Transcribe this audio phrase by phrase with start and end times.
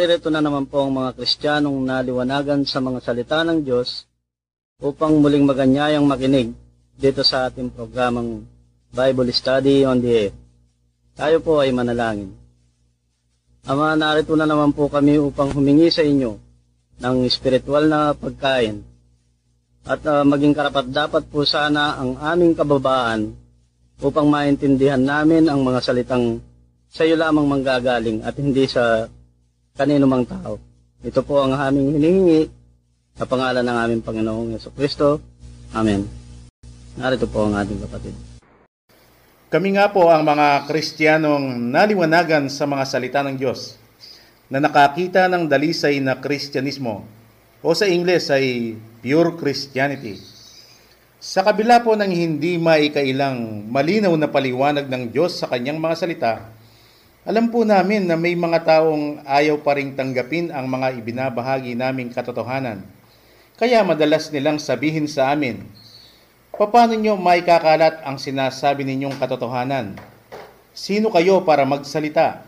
[0.00, 4.08] Naririto na naman po ang mga Kristiyanong naliwanagan sa mga salita ng Diyos
[4.80, 6.56] upang muling maganyayang makinig
[6.96, 8.40] dito sa ating programang
[8.96, 10.32] Bible Study on the Air.
[11.12, 12.32] Tayo po ay manalangin.
[13.68, 16.32] Ama, narito na naman po kami upang humingi sa inyo
[17.04, 18.80] ng spiritual na pagkain.
[19.84, 23.36] At ah, maging karapat dapat po sana ang aming kababaan
[24.00, 26.40] upang maintindihan namin ang mga salitang
[26.88, 29.04] sa iyo lamang manggagaling at hindi sa
[29.80, 30.60] kanino mang tao.
[31.00, 32.52] Ito po ang aming hinihingi
[33.16, 35.16] sa pangalan ng aming Panginoong Yeso Kristo.
[35.72, 36.04] Amen.
[37.00, 38.12] Narito po ang ating kapatid.
[39.48, 43.80] Kami nga po ang mga Kristiyanong naliwanagan sa mga salita ng Diyos
[44.52, 47.08] na nakakita ng dalisay na Kristyanismo
[47.64, 50.20] o sa Ingles ay pure Christianity.
[51.16, 56.32] Sa kabila po ng hindi maikailang malinaw na paliwanag ng Diyos sa kanyang mga salita,
[57.28, 62.08] alam po namin na may mga taong ayaw pa ring tanggapin ang mga ibinabahagi naming
[62.08, 62.80] katotohanan.
[63.60, 65.60] Kaya madalas nilang sabihin sa amin,
[66.60, 69.96] Paano nyo maikakalat ang sinasabi ninyong katotohanan?
[70.76, 72.44] Sino kayo para magsalita?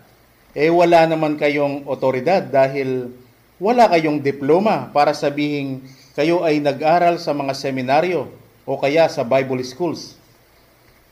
[0.53, 3.09] Eh wala naman kayong otoridad dahil
[3.57, 5.81] wala kayong diploma para sabihin
[6.13, 8.29] kayo ay nag-aral sa mga seminaryo
[8.69, 10.21] o kaya sa Bible schools.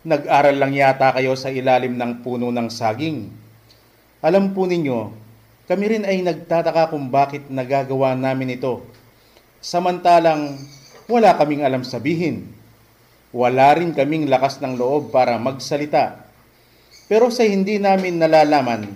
[0.04, 3.32] Nag-aral lang yata kayo sa ilalim ng puno ng saging.
[4.20, 5.16] Alam po ninyo,
[5.64, 8.84] kami rin ay nagtataka kung bakit nagagawa namin ito.
[9.64, 10.60] Samantalang
[11.08, 12.60] wala kaming alam sabihin
[13.30, 16.26] wala rin kaming lakas ng loob para magsalita.
[17.06, 18.90] Pero sa hindi namin nalalaman,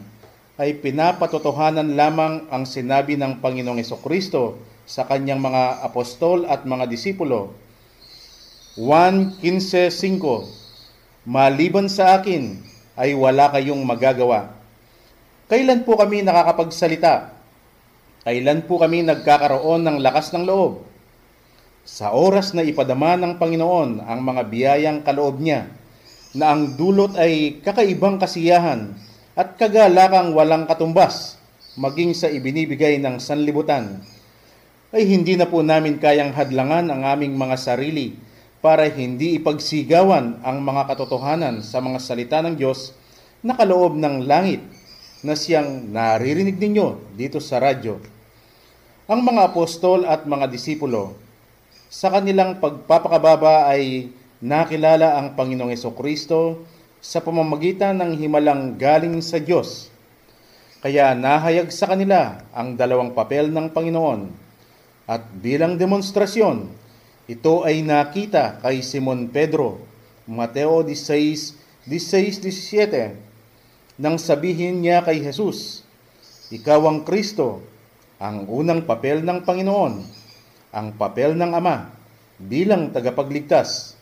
[0.55, 7.55] ay pinapatotohanan lamang ang sinabi ng Panginoong Kristo sa kanyang mga apostol at mga disipulo.
[8.79, 12.63] 1.15.5 Maliban sa akin
[12.95, 14.54] ay wala kayong magagawa.
[15.45, 17.37] Kailan po kami nakakapagsalita?
[18.25, 20.81] Kailan po kami nagkakaroon ng lakas ng loob?
[21.85, 25.69] Sa oras na ipadama ng Panginoon ang mga biyayang kaloob niya,
[26.33, 28.97] na ang dulot ay kakaibang kasiyahan
[29.37, 31.37] at kagalakang walang katumbas,
[31.77, 34.01] maging sa ibinibigay ng sanlibutan,
[34.97, 38.17] ay hindi na po namin kayang hadlangan ang aming mga sarili
[38.65, 42.97] para hindi ipagsigawan ang mga katotohanan sa mga salita ng Diyos
[43.45, 44.65] na kaloob ng langit
[45.25, 47.97] na siyang naririnig ninyo dito sa radyo.
[49.09, 51.17] Ang mga apostol at mga disipulo
[51.89, 54.13] sa kanilang pagpapakababa ay
[54.45, 56.67] nakilala ang Panginoong Kristo
[56.99, 59.89] sa pamamagitan ng himalang galing sa Diyos.
[60.85, 64.21] Kaya nahayag sa kanila ang dalawang papel ng Panginoon.
[65.09, 66.69] At bilang demonstrasyon,
[67.25, 69.81] ito ay nakita kay Simon Pedro,
[70.29, 73.34] Mateo 16, 16-17,
[73.95, 75.87] nang sabihin niya kay Jesus,
[76.51, 77.63] Ikaw ang Kristo,
[78.19, 79.95] ang unang papel ng Panginoon,
[80.75, 81.95] ang papel ng Ama
[82.39, 83.95] bilang tagapagligtas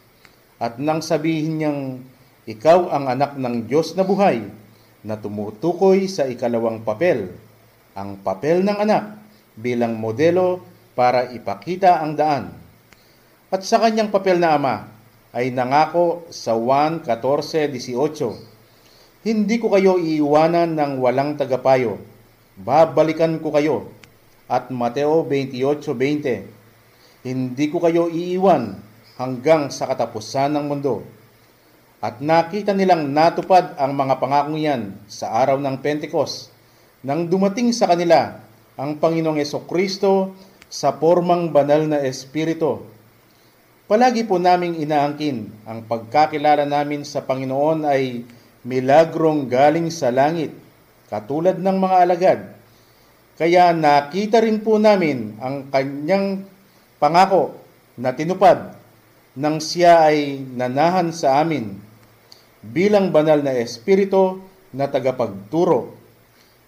[0.56, 1.81] at nang sabihin niyang
[2.49, 4.46] ikaw ang anak ng Diyos na buhay
[5.03, 7.34] na tumutukoy sa ikalawang papel,
[7.93, 9.19] ang papel ng anak
[9.58, 10.65] bilang modelo
[10.96, 12.44] para ipakita ang daan.
[13.53, 14.89] At sa kanyang papel na ama
[15.37, 18.52] ay nangako sa 1.14.18,
[19.22, 22.02] Hindi ko kayo iiwanan ng walang tagapayo,
[22.58, 23.86] babalikan ko kayo.
[24.50, 28.82] At Mateo 28.20, Hindi ko kayo iiwan
[29.22, 31.06] hanggang sa katapusan ng mundo.
[32.02, 36.50] At nakita nilang natupad ang mga pangakong yan sa araw ng Pentecost
[37.06, 38.43] nang dumating sa kanila
[38.74, 40.34] ang Panginoong Yeso Kristo
[40.67, 42.82] sa formang banal na Espiritu.
[43.86, 48.26] Palagi po naming inaangkin ang pagkakilala namin sa Panginoon ay
[48.63, 50.55] milagrong galing sa langit,
[51.11, 52.41] katulad ng mga alagad.
[53.35, 56.47] Kaya nakita rin po namin ang kanyang
[57.03, 57.59] pangako
[57.99, 58.79] na tinupad
[59.35, 61.75] nang siya ay nanahan sa amin
[62.63, 64.39] bilang banal na espiritu
[64.71, 65.99] na tagapagturo.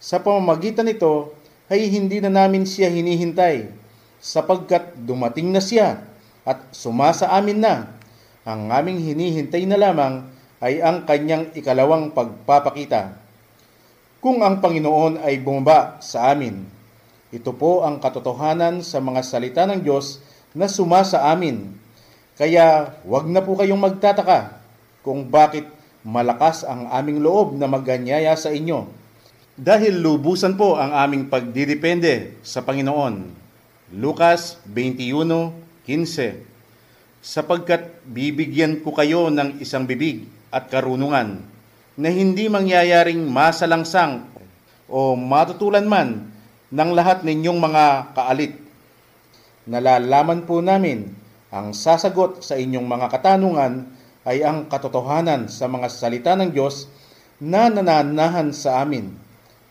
[0.03, 1.33] Sa pamamagitan nito
[1.71, 3.71] ay hindi na namin siya hinihintay
[4.19, 6.03] sapagkat dumating na siya
[6.43, 7.95] at sumasa amin na.
[8.45, 10.29] Ang aming hinihintay na lamang
[10.65, 13.21] ay ang kanyang ikalawang pagpapakita.
[14.25, 16.65] Kung ang Panginoon ay bumaba sa amin,
[17.29, 20.25] ito po ang katotohanan sa mga salita ng Diyos
[20.57, 21.69] na sumasa amin.
[22.41, 24.57] Kaya wag na po kayong magtataka
[25.05, 25.69] kung bakit
[26.01, 28.89] malakas ang aming loob na maganyaya sa inyo.
[29.61, 33.29] Dahil lubusan po ang aming pagdidepende sa Panginoon.
[33.93, 36.41] Lucas 21:15
[37.21, 41.43] Sapagkat bibigyan ko kayo ng isang bibig at karunungan
[41.99, 44.31] na hindi mangyayaring masalangsang
[44.87, 46.31] o matutulan man
[46.71, 48.55] ng lahat ninyong mga kaalit.
[49.67, 51.11] Nalalaman po namin
[51.51, 53.91] ang sasagot sa inyong mga katanungan
[54.23, 56.87] ay ang katotohanan sa mga salita ng Diyos
[57.43, 59.11] na nananahan sa amin.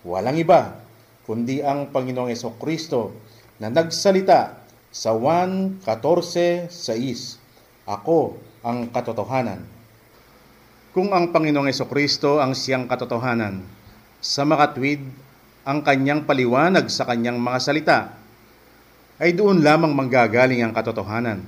[0.03, 0.83] walang iba
[1.23, 3.15] kundi ang Panginoong Yeso Kristo
[3.59, 4.59] na nagsalita
[4.93, 6.69] sa 1.14.6,
[7.87, 9.73] Ako ang katotohanan.
[10.93, 13.65] Kung ang Panginoong Kristo ang siyang katotohanan,
[14.21, 15.01] sa makatwid
[15.65, 18.00] ang kanyang paliwanag sa kanyang mga salita,
[19.17, 21.41] ay doon lamang manggagaling ang katotohanan.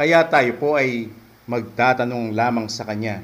[0.00, 1.12] Kaya tayo po ay
[1.44, 3.20] magtatanong lamang sa Kanya.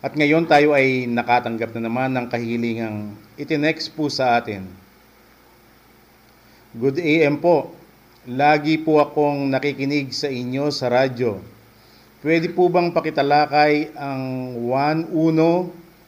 [0.00, 4.70] At ngayon tayo ay nakatanggap na naman ng kahilingang itinext po sa atin.
[6.78, 7.74] Good AM po.
[8.22, 11.42] Lagi po akong nakikinig sa inyo sa radyo.
[12.20, 15.08] Pwede po bang pakitalakay ang 1-1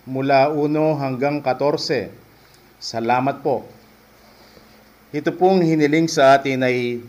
[0.04, 2.12] mula 1 hanggang 14?
[2.76, 3.64] Salamat po.
[5.08, 7.00] Ito pong hiniling sa atin ay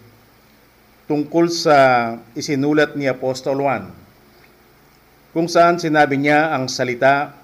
[1.03, 1.75] tungkol sa
[2.31, 3.91] isinulat ni Apostol Juan
[5.35, 7.35] kung saan sinabi niya ang salita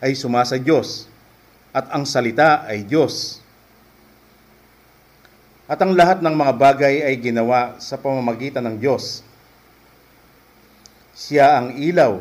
[0.00, 1.04] ay sumasa Diyos
[1.76, 3.44] at ang salita ay Diyos.
[5.68, 9.20] At ang lahat ng mga bagay ay ginawa sa pamamagitan ng Diyos.
[11.14, 12.18] Siya ang ilaw.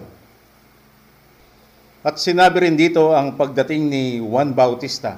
[2.05, 5.17] At sinabi rin dito ang pagdating ni Juan Bautista.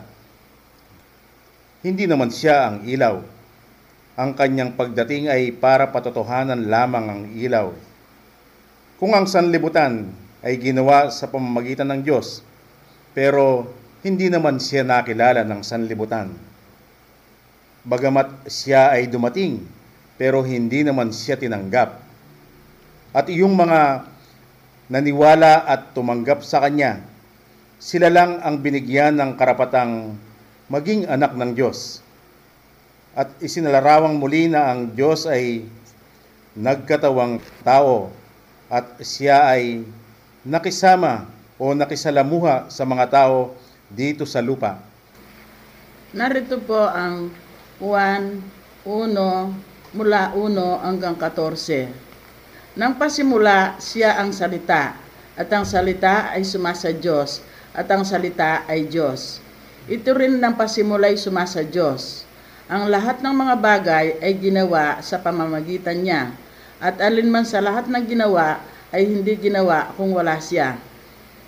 [1.84, 3.20] Hindi naman siya ang ilaw.
[4.16, 7.76] Ang kanyang pagdating ay para patotohanan lamang ang ilaw.
[8.96, 10.08] Kung ang sanlibutan
[10.40, 12.40] ay ginawa sa pamamagitan ng Diyos,
[13.12, 13.68] pero
[14.06, 16.32] hindi naman siya nakilala ng sanlibutan.
[17.84, 19.68] Bagamat siya ay dumating,
[20.16, 22.05] pero hindi naman siya tinanggap.
[23.16, 24.04] At yung mga
[24.92, 27.00] naniwala at tumanggap sa Kanya,
[27.80, 30.20] sila lang ang binigyan ng karapatang
[30.68, 32.04] maging anak ng Diyos.
[33.16, 35.64] At isinalarawang muli na ang Diyos ay
[36.60, 38.12] nagkatawang tao
[38.68, 39.88] at siya ay
[40.44, 41.24] nakisama
[41.56, 43.56] o nakisalamuha sa mga tao
[43.88, 44.84] dito sa lupa.
[46.12, 47.32] Narito po ang
[47.80, 52.05] 1, 1, mula 1 hanggang 14.
[52.76, 55.00] Nang pasimula, siya ang salita,
[55.40, 57.40] at ang salita ay sumasa Diyos,
[57.72, 59.40] at ang salita ay Diyos.
[59.88, 62.28] Ito rin nang pasimula ay sumasa Diyos.
[62.68, 66.36] Ang lahat ng mga bagay ay ginawa sa pamamagitan niya,
[66.84, 68.60] at alinman sa lahat ng ginawa
[68.92, 70.76] ay hindi ginawa kung wala siya.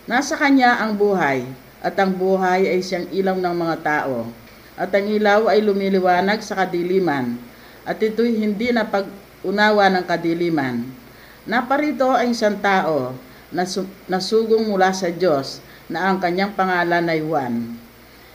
[0.07, 1.43] Nasa kanya ang buhay,
[1.84, 4.31] at ang buhay ay siyang ilaw ng mga tao.
[4.79, 7.36] At ang ilaw ay lumiliwanag sa kadiliman,
[7.84, 11.03] at ito'y hindi na pag-unawa ng kadiliman.
[11.47, 13.15] Naparito ang isang tao
[13.55, 17.71] na su- nasugong mula sa Diyos na ang kanyang pangalan ay Juan.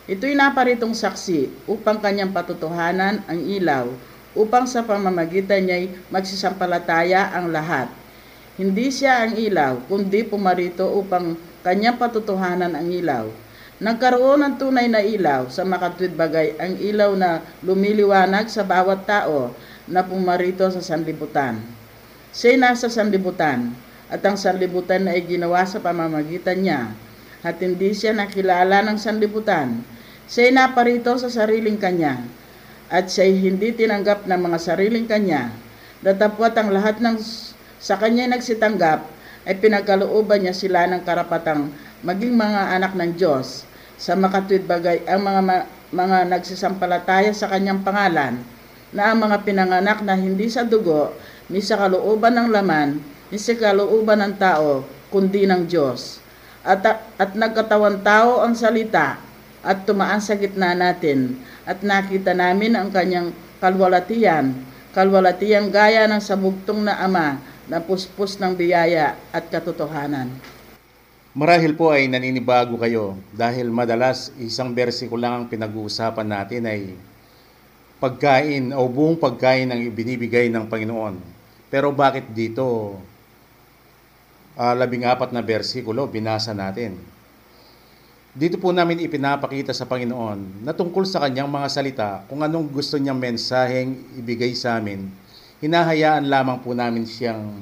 [0.09, 3.93] Ito'y naparitong saksi upang kanyang patutuhanan ang ilaw,
[4.33, 7.93] upang sa pamamagitan niya'y magsisampalataya ang lahat.
[8.57, 13.29] Hindi siya ang ilaw, kundi pumarito upang kanyang patutuhanan ang ilaw.
[13.77, 19.53] Nagkaroon ng tunay na ilaw sa makatwid bagay ang ilaw na lumiliwanag sa bawat tao
[19.85, 21.82] na pumarito sa sanlibutan.
[22.33, 23.77] Siya'y nasa sanlibutan,
[24.09, 26.89] at ang sanlibutan ay ginawa sa pamamagitan niya,
[27.45, 29.85] at hindi siya nakilala ng sanlibutan.
[30.33, 32.25] Siya'y naparito sa sariling kanya,
[32.89, 35.53] at siya'y hindi tinanggap ng mga sariling kanya.
[36.01, 37.21] Datapwat ang lahat ng
[37.77, 39.05] sa kanya nagsitanggap,
[39.45, 41.69] ay pinagkalooban niya sila ng karapatang
[42.01, 43.69] maging mga anak ng Diyos
[44.01, 48.41] sa makatwid bagay ang mga ma- mga nagsisampalataya sa kanyang pangalan
[48.95, 51.13] na ang mga pinanganak na hindi sa dugo
[51.49, 52.99] ni sa kalooban ng laman
[53.33, 56.23] ni sa kalooban ng tao kundi ng Diyos
[56.63, 56.83] at,
[57.19, 59.19] at nagkatawan tao ang salita
[59.63, 64.55] at tumaan sa gitna natin at nakita namin ang kanyang kalwalatian
[64.93, 70.29] kalwalatian gaya ng sabugtong na ama na puspos ng biyaya at katotohanan.
[71.33, 76.93] Marahil po ay naninibago kayo dahil madalas isang bersikulo lang ang pinag-uusapan natin ay
[78.03, 81.23] pagkain o buong pagkain ang ibinibigay ng Panginoon.
[81.71, 82.99] Pero bakit dito
[84.59, 86.99] uh, labing apat na bersikulo binasa natin?
[88.35, 92.99] Dito po namin ipinapakita sa Panginoon na tungkol sa kanyang mga salita kung anong gusto
[92.99, 95.07] niyang mensaheng ibigay sa amin,
[95.63, 97.55] hinahayaan lamang po namin siyang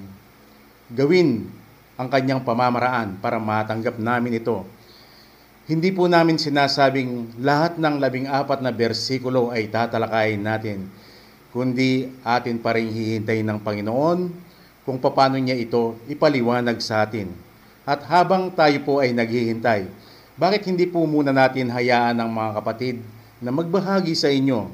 [0.88, 1.52] gawin
[2.00, 4.64] ang kanyang pamamaraan para matanggap namin ito.
[5.70, 10.90] Hindi po namin sinasabing lahat ng labing apat na bersikulo ay tatalakayin natin,
[11.54, 14.34] kundi atin pa rin hihintay ng Panginoon
[14.82, 17.30] kung paano niya ito ipaliwanag sa atin.
[17.86, 19.86] At habang tayo po ay naghihintay,
[20.34, 22.98] bakit hindi po muna natin hayaan ang mga kapatid
[23.38, 24.66] na magbahagi sa inyo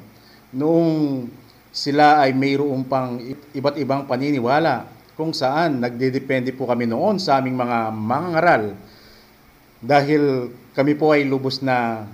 [0.49, 1.29] noong
[1.69, 3.21] sila ay mayroong pang
[3.53, 8.73] iba't ibang paniniwala kung saan nagdedepende po kami noon sa aming mga mangaral
[9.77, 12.05] dahil kami po ay lubos na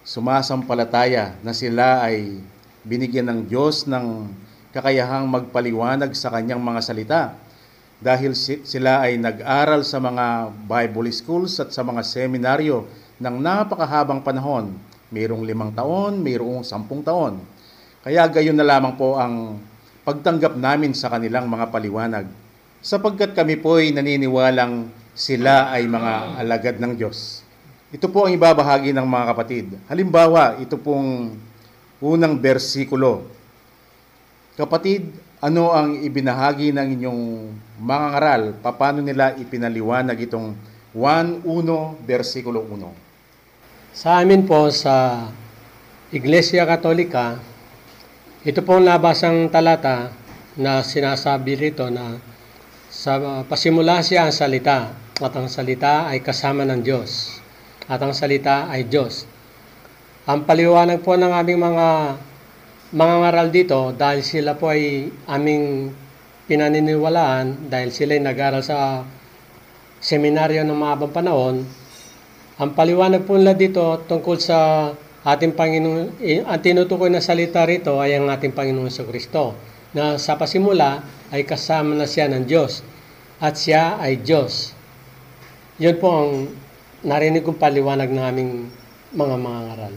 [0.00, 2.40] sumasampalataya na sila ay
[2.88, 4.32] binigyan ng Diyos ng
[4.72, 7.22] kakayahang magpaliwanag sa kanyang mga salita
[8.00, 12.88] dahil si- sila ay nag-aral sa mga Bible schools at sa mga seminaryo
[13.20, 14.72] ng napakahabang panahon.
[15.12, 17.44] Mayroong limang taon, mayroong sampung taon.
[18.00, 19.60] Kaya gayon na lamang po ang
[20.00, 22.24] pagtanggap namin sa kanilang mga paliwanag.
[22.80, 27.41] Sapagkat kami po ay naniniwalang sila ay mga alagad ng Diyos.
[27.92, 29.66] Ito po ang ibabahagi ng mga kapatid.
[29.84, 31.36] Halimbawa, ito pong
[32.00, 33.28] unang bersikulo.
[34.56, 35.12] Kapatid,
[35.44, 37.22] ano ang ibinahagi ng inyong
[37.76, 38.42] mga ngaral?
[38.64, 40.56] Paano nila ipinaliwanag itong
[40.96, 41.44] 1.1
[42.08, 43.92] versikulo 1?
[43.92, 45.28] Sa amin po sa
[46.08, 47.36] Iglesia Katolika,
[48.40, 50.08] ito pong nabasang talata
[50.56, 52.16] na sinasabi rito na
[52.88, 57.41] sa pasimula siya ang salita at ang salita ay kasama ng Diyos
[57.88, 59.24] at ang salita ay Diyos.
[60.28, 61.88] Ang paliwanag po ng aming mga
[62.92, 65.90] mga ngaral dito dahil sila po ay aming
[66.44, 69.02] pinaniniwalaan dahil sila ay nag-aral sa
[70.02, 71.64] seminaryo ng mahabang panahon
[72.62, 74.92] ang paliwanag po nila dito tungkol sa
[75.24, 79.58] ating Panginoon, eh, ang tinutukoy na salita rito ay ang ating Panginoon sa Kristo,
[79.96, 81.00] na sa pasimula
[81.34, 82.86] ay kasama na siya ng Diyos,
[83.40, 84.76] at siya ay Diyos.
[85.80, 86.30] Yun po ang
[87.02, 88.52] narinig kong paliwanag ng aming
[89.10, 89.94] mga mga ngaral.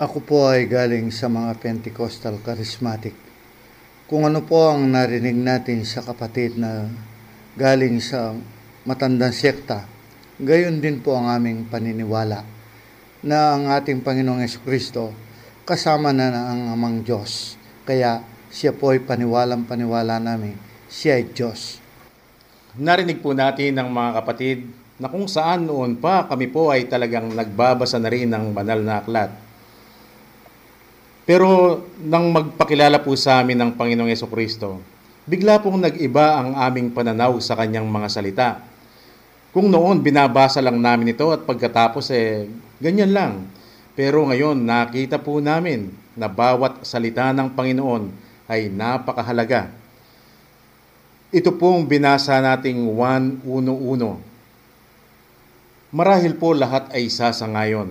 [0.00, 3.12] Ako po ay galing sa mga Pentecostal Charismatic.
[4.08, 6.88] Kung ano po ang narinig natin sa kapatid na
[7.52, 8.32] galing sa
[8.88, 9.84] matandang sekta,
[10.40, 12.48] gayon din po ang aming paniniwala
[13.20, 15.12] na ang ating Panginoong Kristo
[15.68, 17.60] kasama na ang amang Diyos.
[17.84, 20.56] Kaya siya po ay paniwalang paniwala namin.
[20.88, 21.76] Siya ay Diyos.
[22.72, 27.30] Narinig po natin ng mga kapatid na kung saan noon pa kami po ay talagang
[27.30, 29.30] nagbabasa na rin ng banal na aklat.
[31.22, 34.82] Pero nang magpakilala po sa amin ng Panginoong Yeso Kristo,
[35.22, 38.48] bigla pong nag-iba ang aming pananaw sa kanyang mga salita.
[39.54, 42.50] Kung noon binabasa lang namin ito at pagkatapos eh
[42.82, 43.32] ganyan lang.
[43.94, 48.10] Pero ngayon nakita po namin na bawat salita ng Panginoon
[48.50, 49.70] ay napakahalaga.
[51.28, 54.27] Ito pong binasa nating 1.1.1.
[55.88, 57.88] Marahil po lahat ay sasangayon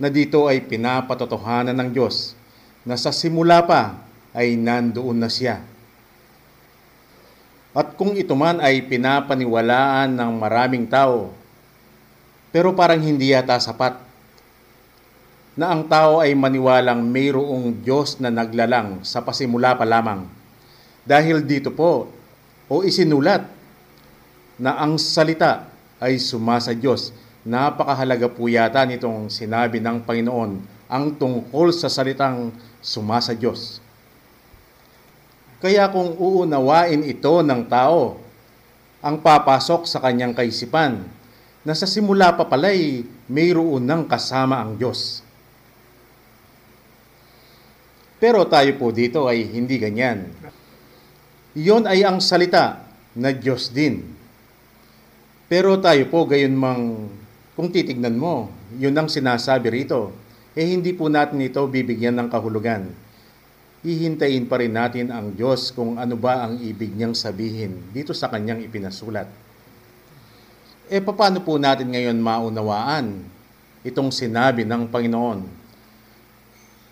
[0.00, 2.32] na dito ay pinapatotohanan ng Diyos
[2.80, 4.00] na sa simula pa
[4.32, 5.60] ay nandoon na siya.
[7.76, 11.36] At kung ito man ay pinapaniwalaan ng maraming tao,
[12.48, 14.00] pero parang hindi yata sapat
[15.52, 20.24] na ang tao ay maniwalang mayroong Diyos na naglalang sa pasimula pa lamang.
[21.04, 22.08] Dahil dito po,
[22.64, 23.44] o isinulat
[24.56, 25.71] na ang salita
[26.02, 27.14] ay sumasa Diyos.
[27.46, 30.52] Napakahalaga po yata nitong sinabi ng Panginoon
[30.90, 32.50] ang tungkol sa salitang
[32.82, 33.78] sumasa Diyos.
[35.62, 38.18] Kaya kung uunawain ito ng tao,
[38.98, 41.06] ang papasok sa kanyang kaisipan
[41.62, 45.22] na sa simula pa pala'y mayroon ng kasama ang Diyos.
[48.22, 50.30] Pero tayo po dito ay hindi ganyan.
[51.58, 52.86] Iyon ay ang salita
[53.18, 54.21] na Diyos din.
[55.52, 57.12] Pero tayo po gayon mang,
[57.52, 58.48] kung titignan mo,
[58.80, 60.08] yun ang sinasabi rito,
[60.56, 62.88] eh hindi po natin ito bibigyan ng kahulugan
[63.82, 68.30] hihintayin pa rin natin ang Diyos kung ano ba ang ibig niyang sabihin dito sa
[68.30, 69.26] kanyang ipinasulat.
[70.86, 73.26] E paano po natin ngayon maunawaan
[73.82, 75.40] itong sinabi ng Panginoon?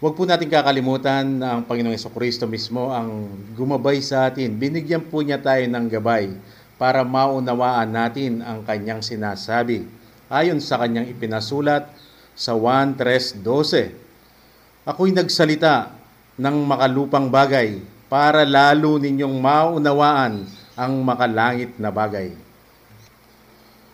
[0.03, 4.51] Huwag po natin kakalimutan na ang Panginoong Kristo mismo ang gumabay sa atin.
[4.59, 6.33] Binigyan po niya tayo ng gabay
[6.80, 9.84] para maunawaan natin ang kanyang sinasabi
[10.32, 11.92] ayon sa kanyang ipinasulat
[12.32, 14.88] sa 1.3.12.
[14.88, 15.92] Ako'y nagsalita
[16.40, 22.32] ng makalupang bagay para lalo ninyong maunawaan ang makalangit na bagay.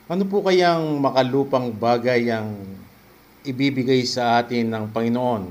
[0.06, 2.54] Ano po kayang makalupang bagay ang
[3.42, 5.50] ibibigay sa atin ng Panginoon?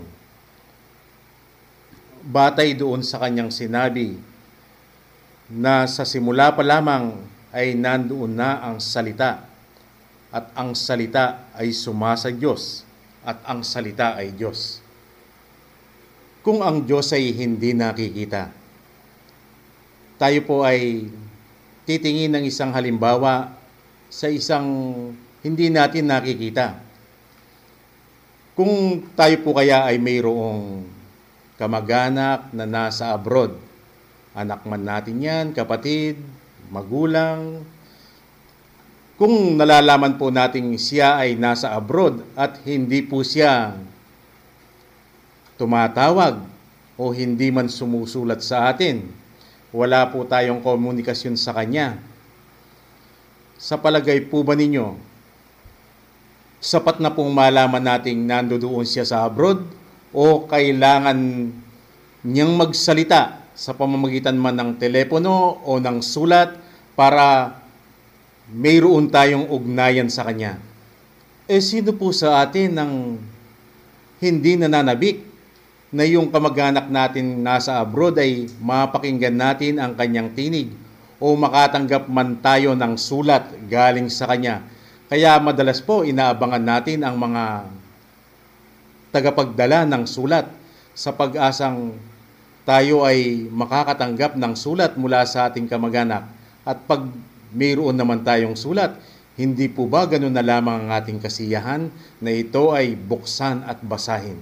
[2.24, 4.35] Batay doon sa kanyang sinabi
[5.52, 7.18] na sa simula pa lamang
[7.54, 9.46] ay nandoon na ang salita
[10.34, 12.84] at ang salita ay sumasa Diyos
[13.22, 14.86] at ang salita ay Diyos
[16.46, 18.54] kung ang Diyos ay hindi nakikita.
[20.22, 21.10] Tayo po ay
[21.90, 23.58] titingin ng isang halimbawa
[24.14, 24.70] sa isang
[25.42, 26.78] hindi natin nakikita.
[28.54, 30.86] Kung tayo po kaya ay mayroong
[31.58, 33.58] kamag-anak na nasa abroad,
[34.36, 36.20] anak man natin yan, kapatid,
[36.68, 37.64] magulang,
[39.16, 43.72] Kung nalalaman po nating siya ay nasa abroad at hindi po siya
[45.56, 46.44] tumatawag
[47.00, 49.08] o hindi man sumusulat sa atin,
[49.72, 51.96] wala po tayong komunikasyon sa kanya.
[53.56, 55.00] Sa palagay po ba ninyo,
[56.60, 59.64] sapat na pong malaman nating nandoon siya sa abroad
[60.12, 61.16] o kailangan
[62.20, 66.60] niyang magsalita sa pamamagitan man ng telepono o ng sulat
[66.94, 67.56] para
[68.52, 70.60] mayroon tayong ugnayan sa kanya.
[71.48, 72.94] Eh sino po sa atin ang
[74.20, 75.24] hindi nananabik
[75.96, 80.76] na yung kamag-anak natin nasa abroad ay mapakinggan natin ang kanyang tinig
[81.16, 84.68] o makatanggap man tayo ng sulat galing sa kanya.
[85.08, 87.72] Kaya madalas po inaabangan natin ang mga
[89.16, 90.50] tagapagdala ng sulat
[90.92, 91.96] sa pag-asang
[92.66, 96.26] tayo ay makakatanggap ng sulat mula sa ating kamag-anak.
[96.66, 97.06] At pag
[97.54, 98.98] mayroon naman tayong sulat,
[99.38, 104.42] hindi po ba ganun na lamang ang ating kasiyahan na ito ay buksan at basahin?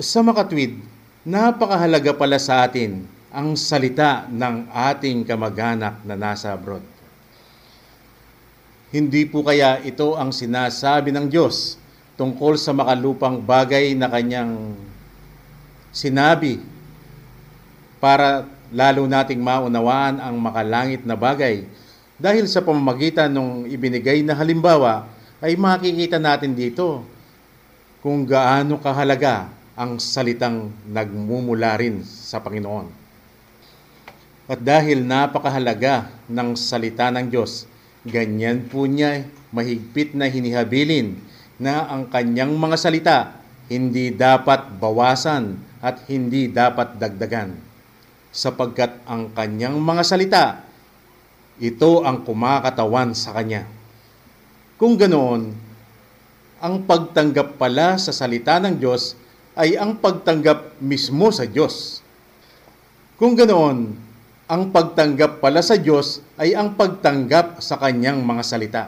[0.00, 0.80] Sa makatwid,
[1.28, 6.80] napakahalaga pala sa atin ang salita ng ating kamag-anak na nasa abroad.
[8.88, 11.76] Hindi po kaya ito ang sinasabi ng Diyos
[12.16, 14.72] tungkol sa makalupang bagay na kanyang
[15.92, 16.77] sinabi
[17.98, 21.66] para lalo nating maunawaan ang makalangit na bagay.
[22.18, 25.06] Dahil sa pamamagitan ng ibinigay na halimbawa,
[25.38, 27.06] ay makikita natin dito
[28.02, 29.46] kung gaano kahalaga
[29.78, 32.90] ang salitang nagmumula rin sa Panginoon.
[34.50, 37.70] At dahil napakahalaga ng salita ng Diyos,
[38.02, 39.22] ganyan po niya
[39.54, 41.20] mahigpit na hinihabilin
[41.60, 43.18] na ang kanyang mga salita
[43.68, 47.67] hindi dapat bawasan at hindi dapat dagdagan
[48.38, 50.44] sapagkat ang kanyang mga salita,
[51.58, 53.66] ito ang kumakatawan sa kanya.
[54.78, 55.50] Kung ganoon,
[56.62, 59.18] ang pagtanggap pala sa salita ng Diyos
[59.58, 61.98] ay ang pagtanggap mismo sa Diyos.
[63.18, 63.98] Kung ganoon,
[64.46, 68.84] ang pagtanggap pala sa Diyos ay ang pagtanggap sa kanyang mga salita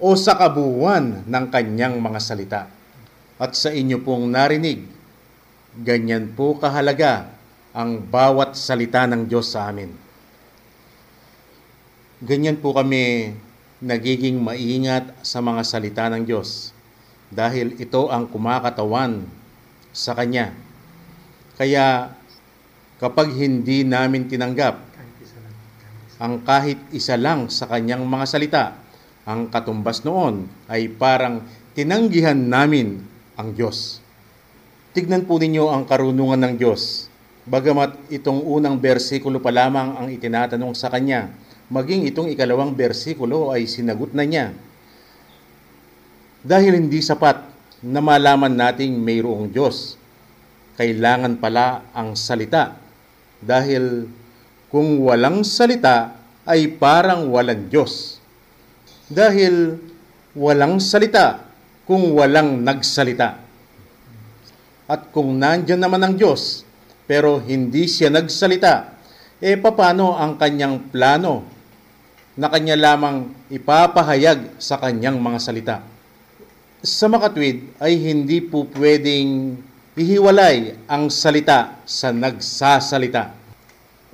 [0.00, 2.62] o sa kabuuan ng kanyang mga salita.
[3.36, 4.88] At sa inyo pong narinig,
[5.76, 7.41] ganyan po kahalaga
[7.72, 9.88] ang bawat salita ng Diyos sa amin.
[12.22, 13.34] Ganyan po kami
[13.82, 16.70] nagiging maingat sa mga salita ng Diyos
[17.32, 19.26] dahil ito ang kumakatawan
[19.90, 20.54] sa Kanya.
[21.56, 22.14] Kaya
[23.02, 24.78] kapag hindi namin tinanggap
[26.22, 28.64] ang kahit isa lang sa Kanyang mga salita,
[29.26, 31.42] ang katumbas noon ay parang
[31.74, 33.02] tinanggihan namin
[33.34, 33.98] ang Diyos.
[34.94, 37.11] Tignan po ninyo ang karunungan ng Diyos.
[37.42, 41.26] Bagamat itong unang bersikulo pa lamang ang itinatanong sa Kanya,
[41.66, 44.54] maging itong ikalawang bersikulo ay sinagot na niya.
[46.46, 47.42] Dahil hindi sapat
[47.82, 49.98] na malaman nating mayroong Diyos,
[50.78, 52.78] kailangan pala ang salita.
[53.42, 54.06] Dahil
[54.70, 56.14] kung walang salita
[56.46, 58.22] ay parang walang Diyos.
[59.10, 59.82] Dahil
[60.38, 61.42] walang salita
[61.90, 63.42] kung walang nagsalita.
[64.86, 66.62] At kung nandyan naman ang Diyos,
[67.12, 68.88] pero hindi siya nagsalita,
[69.36, 71.44] eh paano ang kanyang plano
[72.40, 75.76] na kanya lamang ipapahayag sa kanyang mga salita.
[76.80, 79.60] Sa makatwid ay hindi po pwedeng
[79.92, 83.36] ihiwalay ang salita sa nagsasalita.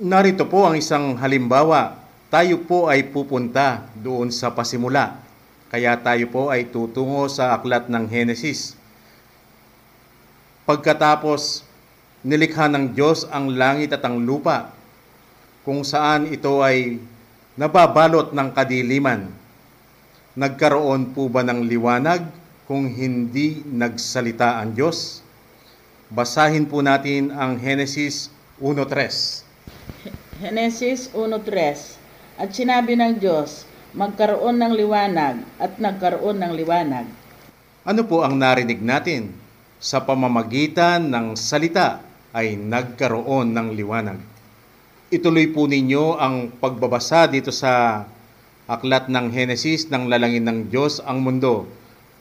[0.03, 2.03] Narito po ang isang halimbawa.
[2.27, 5.23] Tayo po ay pupunta doon sa pasimula.
[5.71, 8.75] Kaya tayo po ay tutungo sa aklat ng Henesis.
[10.67, 11.68] Pagkatapos
[12.23, 14.75] nilikha ng Diyos ang langit at ang lupa,
[15.63, 16.99] kung saan ito ay
[17.55, 19.31] nababalot ng kadiliman.
[20.35, 22.23] Nagkaroon po ba ng liwanag
[22.63, 25.19] kung hindi nagsalita ang Diyos?
[26.09, 29.45] Basahin po natin ang Henesis 1.3.
[30.39, 37.05] Genesis 1.3 At sinabi ng Diyos, magkaroon ng liwanag at nagkaroon ng liwanag.
[37.83, 39.35] Ano po ang narinig natin?
[39.79, 44.19] Sa pamamagitan ng salita ay nagkaroon ng liwanag.
[45.09, 48.05] Ituloy po ninyo ang pagbabasa dito sa
[48.69, 51.65] aklat ng Henesis ng lalangin ng Diyos ang mundo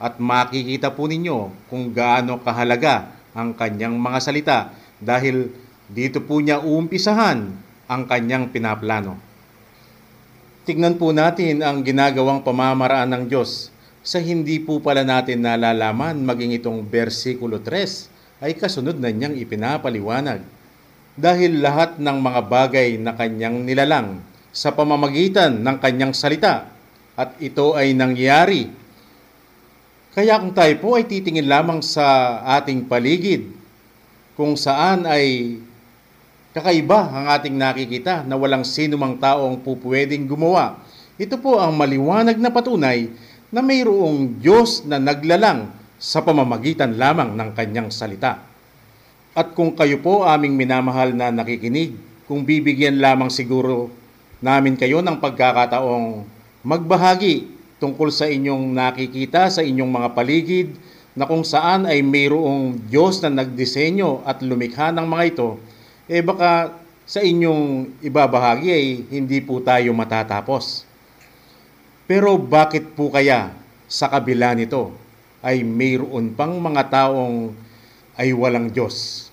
[0.00, 4.58] at makikita po ninyo kung gaano kahalaga ang kanyang mga salita
[4.96, 5.52] dahil
[5.92, 7.52] dito po niya uumpisahan
[7.88, 9.20] ang kanyang pinaplano.
[10.64, 13.68] Tignan po natin ang ginagawang pamamaraan ng Diyos
[14.00, 20.42] sa hindi po pala natin nalalaman maging itong versikulo 3 ay kasunod na niyang ipinapaliwanag
[21.18, 24.22] dahil lahat ng mga bagay na kanyang nilalang
[24.55, 26.70] sa pamamagitan ng kanyang salita
[27.18, 28.70] at ito ay nangyari.
[30.14, 33.51] Kaya kung tayo po ay titingin lamang sa ating paligid,
[34.38, 35.59] kung saan ay
[36.55, 40.79] kakaiba ang ating nakikita na walang sino mang taong pupwedeng gumawa.
[41.18, 43.11] Ito po ang maliwanag na patunay
[43.51, 48.38] na mayroong Diyos na naglalang sa pamamagitan lamang ng kanyang salita.
[49.34, 51.94] At kung kayo po aming minamahal na nakikinig,
[52.30, 53.90] kung bibigyan lamang siguro
[54.38, 56.22] namin kayo ng pagkakataong
[56.62, 57.50] magbahagi
[57.82, 60.68] tungkol sa inyong nakikita sa inyong mga paligid
[61.18, 65.58] na kung saan ay mayroong Diyos na nagdisenyo at lumikha ng mga ito,
[66.06, 70.87] eh baka sa inyong ibabahagi ay hindi po tayo matatapos.
[72.06, 73.50] Pero bakit po kaya
[73.90, 75.07] sa kabila nito
[75.42, 77.55] ay mayroon pang mga taong
[78.18, 79.29] ay walang Diyos?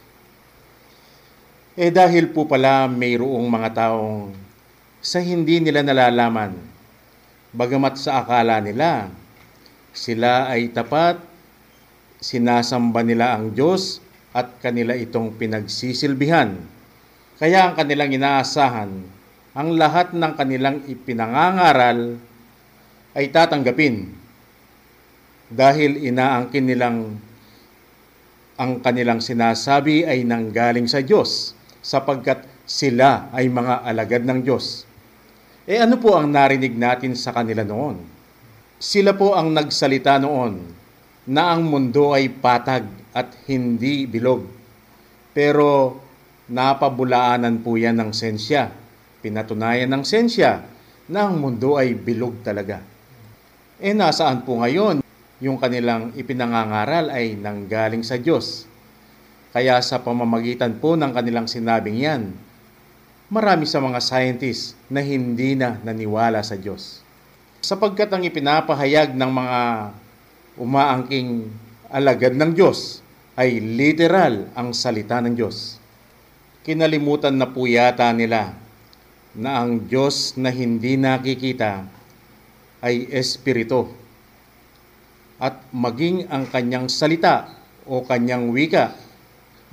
[1.76, 4.32] Eh dahil po pala mayroong mga taong
[5.06, 6.56] sa hindi nila nalalaman,
[7.54, 9.12] bagamat sa akala nila,
[9.94, 11.22] sila ay tapat,
[12.18, 14.02] sinasamba nila ang Diyos
[14.34, 16.58] at kanila itong pinagsisilbihan.
[17.38, 18.92] Kaya ang kanilang inaasahan,
[19.56, 22.18] ang lahat ng kanilang ipinangangaral
[23.16, 24.25] ay tatanggapin
[25.50, 26.98] dahil inaangkin nilang
[28.56, 31.52] ang kanilang sinasabi ay nanggaling sa Diyos
[31.84, 34.88] sapagkat sila ay mga alagad ng Diyos.
[35.68, 38.00] Eh ano po ang narinig natin sa kanila noon?
[38.80, 40.62] Sila po ang nagsalita noon
[41.30, 44.46] na ang mundo ay patag at hindi bilog.
[45.36, 46.00] Pero
[46.48, 48.72] napabulaanan po yan ng sensya.
[49.20, 50.64] Pinatunayan ng sensya
[51.12, 52.80] na ang mundo ay bilog talaga.
[53.82, 55.05] Eh nasaan po ngayon
[55.46, 58.66] yung kanilang ipinangangaral ay nanggaling sa Diyos.
[59.54, 62.34] Kaya sa pamamagitan po ng kanilang sinabing yan,
[63.30, 67.06] marami sa mga scientists na hindi na naniwala sa Diyos.
[67.62, 69.60] Sapagkat ang ipinapahayag ng mga
[70.58, 71.46] umaangking
[71.94, 73.06] alagad ng Diyos
[73.38, 75.78] ay literal ang salita ng Diyos.
[76.66, 78.58] Kinalimutan na po yata nila
[79.38, 81.86] na ang Diyos na hindi nakikita
[82.82, 84.05] ay espiritu
[85.42, 87.52] at maging ang kanyang salita
[87.84, 88.96] o kanyang wika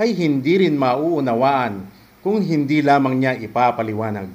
[0.01, 1.87] ay hindi rin mauunawaan
[2.23, 4.31] kung hindi lamang niya ipapaliwanag.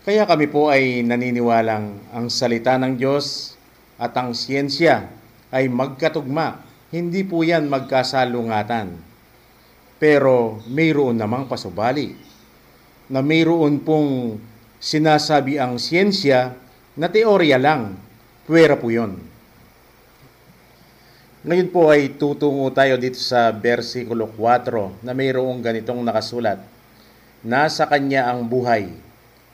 [0.00, 3.54] Kaya kami po ay naniniwalang ang salita ng Diyos
[4.00, 5.06] at ang siyensya
[5.52, 6.64] ay magkatugma.
[6.90, 8.96] Hindi po yan magkasalungatan.
[10.00, 12.16] Pero mayroon namang pasubali
[13.12, 14.40] na mayroon pong
[14.80, 16.56] sinasabi ang siyensya
[16.96, 18.00] na teorya lang.
[18.48, 19.29] Pwera po yon.
[21.40, 26.60] Ngayon po ay tutungo tayo dito sa versikulo 4 na mayroong ganitong nakasulat.
[27.40, 28.92] Nasa kanya ang buhay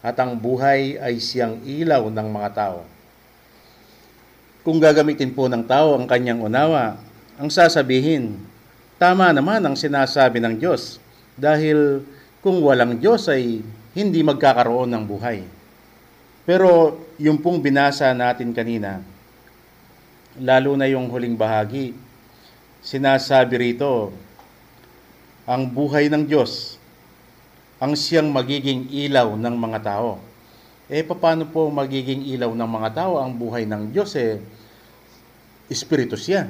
[0.02, 2.82] at ang buhay ay siyang ilaw ng mga tao.
[4.66, 6.98] Kung gagamitin po ng tao ang kanyang unawa,
[7.38, 8.34] ang sasabihin,
[8.98, 10.98] tama naman ang sinasabi ng Diyos
[11.38, 12.02] dahil
[12.42, 13.62] kung walang Diyos ay
[13.94, 15.46] hindi magkakaroon ng buhay.
[16.42, 19.06] Pero yung pong binasa natin kanina,
[20.40, 21.96] lalo na yung huling bahagi,
[22.84, 24.12] sinasabi rito,
[25.46, 26.76] ang buhay ng Diyos,
[27.78, 30.18] ang siyang magiging ilaw ng mga tao.
[30.86, 34.14] Eh, paano po magiging ilaw ng mga tao ang buhay ng Diyos?
[34.14, 34.38] Eh,
[35.66, 36.46] Espiritu siya.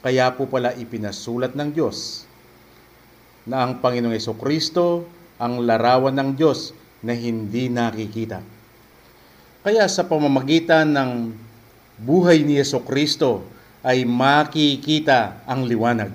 [0.00, 2.28] Kaya po pala ipinasulat ng Diyos
[3.44, 5.04] na ang Panginoong Yeso Kristo
[5.36, 6.72] ang larawan ng Diyos
[7.04, 8.40] na hindi nakikita.
[9.64, 11.12] Kaya sa pamamagitan ng
[12.00, 13.46] buhay ni Yeso Kristo
[13.84, 16.10] ay makikita ang liwanag.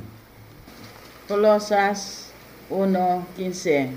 [1.30, 2.34] Kolosas
[2.74, 3.94] 1.15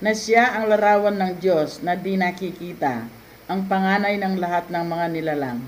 [0.00, 3.04] Na siya ang larawan ng Diyos na di nakikita,
[3.50, 5.58] ang panganay ng lahat ng mga nilalang.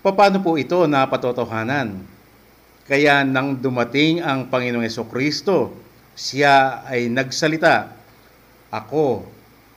[0.00, 2.06] Paano po ito napatotohanan?
[2.84, 5.72] Kaya nang dumating ang Panginoong Yeso Kristo,
[6.14, 7.90] siya ay nagsalita,
[8.68, 9.24] Ako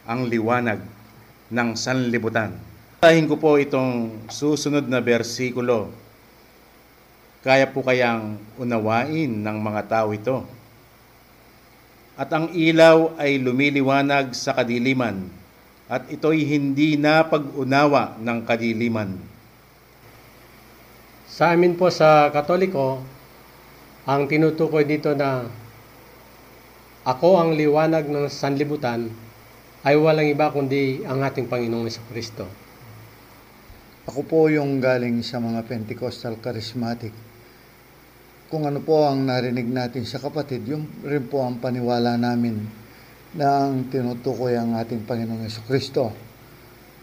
[0.06, 0.82] ang liwanag
[1.52, 2.54] ng sanlibutan.
[3.08, 5.88] Tahin ko po itong susunod na bersikulo.
[7.40, 10.44] Kaya po kayang unawain ng mga tao ito.
[12.20, 15.24] At ang ilaw ay lumiliwanag sa kadiliman,
[15.88, 19.16] at ito'y hindi na pag-unawa ng kadiliman.
[21.32, 23.00] Sa amin po sa Katoliko,
[24.04, 25.48] ang tinutukoy dito na
[27.08, 29.08] ako ang liwanag ng sanlibutan
[29.88, 32.67] ay walang iba kundi ang ating Panginoong Kristo.
[34.08, 37.12] Ako po yung galing sa mga Pentecostal Charismatic.
[38.48, 42.56] Kung ano po ang narinig natin sa kapatid, yung rin po ang paniwala namin
[43.36, 46.16] na ang tinutukoy ang ating Panginoong Kristo.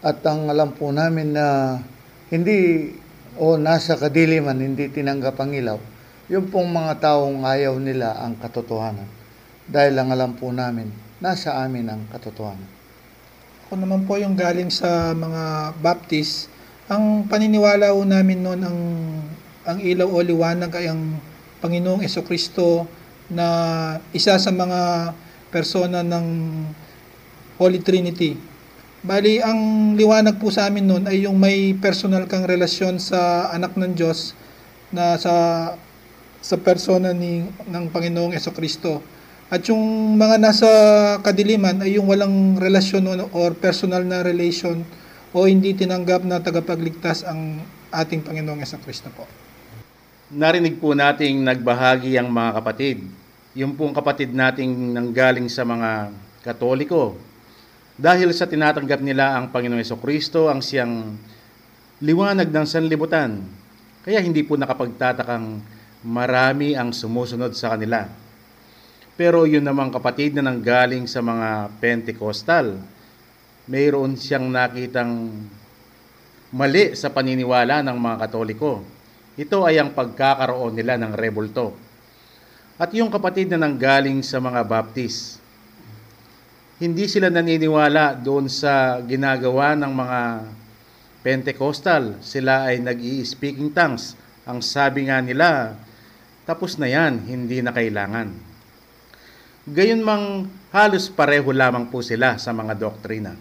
[0.01, 1.77] At ang alam po namin na
[2.33, 2.89] hindi
[3.37, 5.77] o nasa kadiliman, hindi tinanggap ang ilaw,
[6.33, 9.05] yung pong mga taong ayaw nila ang katotohanan.
[9.69, 10.89] Dahil ang alam po namin,
[11.21, 12.65] nasa amin ang katotohanan.
[13.69, 16.54] Ako naman po yung galing sa mga Baptist,
[16.85, 18.79] ang paniniwala ho namin noon ang
[19.65, 21.17] ang ilaw o liwanag ay ang
[21.57, 22.85] Panginoong Kristo
[23.25, 23.45] na
[24.13, 25.11] isa sa mga
[25.49, 26.25] persona ng
[27.57, 28.37] Holy Trinity.
[29.01, 33.73] Bali, ang liwanag po sa amin noon ay yung may personal kang relasyon sa anak
[33.73, 34.37] ng Diyos
[34.93, 35.33] na sa
[36.37, 39.01] sa persona ni ng Panginoong Kristo.
[39.49, 40.69] At yung mga nasa
[41.25, 44.85] kadiliman ay yung walang relasyon or personal na relation
[45.35, 47.59] o hindi tinanggap na tagapagligtas ang
[47.91, 49.27] ating Panginoong Kristo po.
[50.31, 53.03] Narinig po nating nagbahagi ang mga kapatid.
[53.51, 57.19] Yung pong kapatid nating nanggaling sa mga katoliko.
[57.99, 61.19] Dahil sa tinatanggap nila ang Panginoong Yeso Kristo, ang siyang
[61.99, 63.43] liwanag ng sanlibutan.
[64.07, 65.59] Kaya hindi po nakapagtatakang
[66.07, 68.07] marami ang sumusunod sa kanila.
[69.19, 72.94] Pero yun namang kapatid na nanggaling sa mga Pentecostal,
[73.65, 75.29] mayroon siyang nakitang
[76.53, 78.85] mali sa paniniwala ng mga katoliko.
[79.35, 81.75] Ito ay ang pagkakaroon nila ng rebulto.
[82.79, 85.39] At yung kapatid na nanggaling sa mga Baptist,
[86.75, 90.19] hindi sila naniniwala doon sa ginagawa ng mga
[91.23, 92.19] Pentecostal.
[92.19, 94.13] Sila ay nag speaking tongues.
[94.45, 95.73] Ang sabi nga nila,
[96.45, 98.29] tapos na yan, hindi na kailangan.
[99.65, 103.33] Gayon mang halos pareho lamang po sila sa mga doktrina.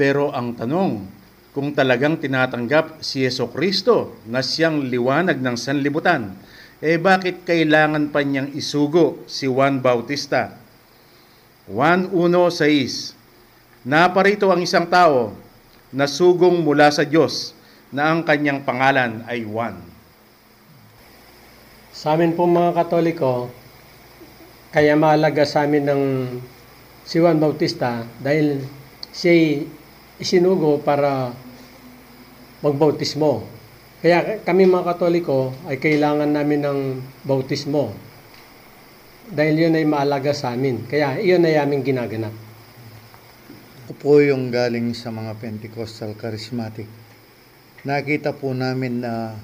[0.00, 1.04] Pero ang tanong,
[1.52, 6.40] kung talagang tinatanggap si Yeso Kristo na siyang liwanag ng sanlibutan,
[6.80, 10.56] eh bakit kailangan pa niyang isugo si Juan Bautista?
[11.68, 13.12] Juan 1.6
[13.84, 15.36] Naparito ang isang tao
[15.92, 17.52] na sugong mula sa Diyos
[17.92, 19.76] na ang kanyang pangalan ay Juan.
[21.92, 23.52] Sa amin po mga Katoliko,
[24.72, 26.02] kaya mahalaga sa amin ng
[27.04, 28.64] si Juan Bautista dahil
[29.12, 29.60] siya
[30.20, 31.32] isinugo para
[32.60, 33.48] magbautismo.
[34.00, 36.80] Kaya kami mga Katoliko ay kailangan namin ng
[37.24, 37.92] bautismo
[39.28, 40.84] dahil yun ay mahalaga sa amin.
[40.84, 42.32] Kaya iyon ay aming ginaganap.
[43.88, 46.88] Ako po yung galing sa mga Pentecostal Charismatic.
[47.84, 49.36] Nakita po namin na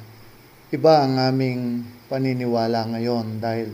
[0.72, 3.72] iba ang aming paniniwala ngayon dahil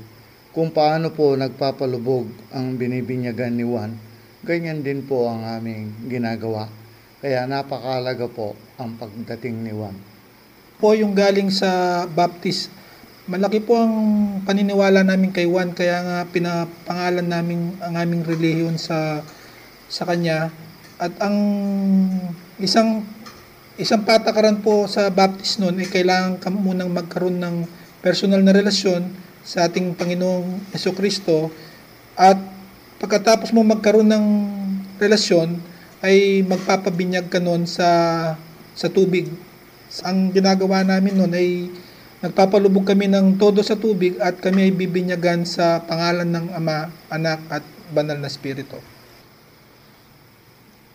[0.52, 3.96] kung paano po nagpapalubog ang binibinyagan ni Juan,
[4.44, 6.81] ganyan din po ang aming ginagawa.
[7.22, 9.94] Kaya napakalaga po ang pagdating ni Juan.
[10.82, 12.66] Po yung galing sa Baptist,
[13.30, 13.94] malaki po ang
[14.42, 19.22] paniniwala namin kay Juan kaya nga pinapangalan namin ang aming relihiyon sa
[19.86, 20.50] sa kanya
[20.98, 21.38] at ang
[22.58, 23.06] isang
[23.78, 27.70] isang patakaran po sa Baptist noon ay kailangan ka munang magkaroon ng
[28.02, 29.06] personal na relasyon
[29.46, 31.54] sa ating Panginoong Yeso Kristo
[32.18, 32.42] at
[32.98, 34.26] pagkatapos mo magkaroon ng
[34.98, 35.70] relasyon
[36.02, 37.86] ay magpapabinyag ka noon sa
[38.74, 39.30] sa tubig.
[40.02, 41.70] Ang ginagawa namin noon ay
[42.18, 47.40] nagpapalubog kami ng todo sa tubig at kami ay bibinyagan sa pangalan ng Ama, Anak
[47.46, 48.82] at Banal na Espiritu.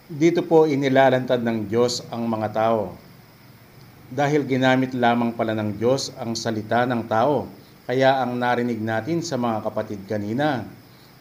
[0.08, 2.96] Dito po inilalantad ng Diyos ang mga tao.
[4.08, 7.48] Dahil ginamit lamang pala ng Diyos ang salita ng tao.
[7.88, 10.68] Kaya ang narinig natin sa mga kapatid kanina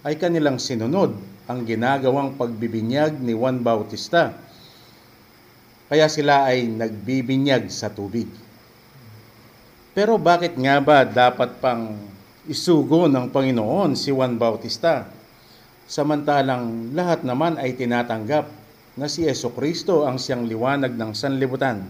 [0.07, 4.34] ay kanilang sinunod ang ginagawang pagbibinyag ni Juan Bautista.
[5.86, 8.26] Kaya sila ay nagbibinyag sa tubig.
[9.94, 11.94] Pero bakit nga ba dapat pang
[12.51, 15.07] isugo ng Panginoon si Juan Bautista?
[15.86, 18.51] Samantalang lahat naman ay tinatanggap
[18.99, 21.86] na si Yeso Kristo ang siyang liwanag ng sanlibutan.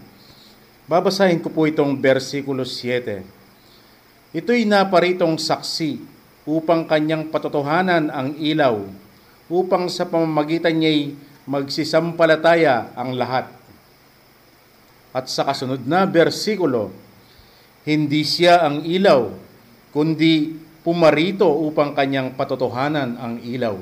[0.85, 3.25] Babasahin ko po itong versikulo 7.
[4.37, 5.97] Ito'y naparitong saksi
[6.45, 8.85] upang kanyang patotohanan ang ilaw,
[9.47, 11.15] upang sa pamamagitan niya'y
[11.47, 13.47] magsisampalataya ang lahat.
[15.15, 16.91] At sa kasunod na versikulo,
[17.87, 19.31] hindi siya ang ilaw,
[19.95, 23.79] kundi pumarito upang kanyang patotohanan ang ilaw.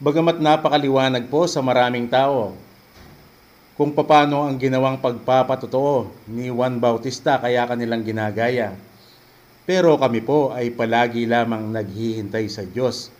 [0.00, 2.56] Bagamat napakaliwanag po sa maraming tao
[3.76, 8.76] kung paano ang ginawang pagpapatotoo ni Juan Bautista kaya kanilang ginagaya.
[9.68, 13.12] Pero kami po ay palagi lamang naghihintay sa Diyos.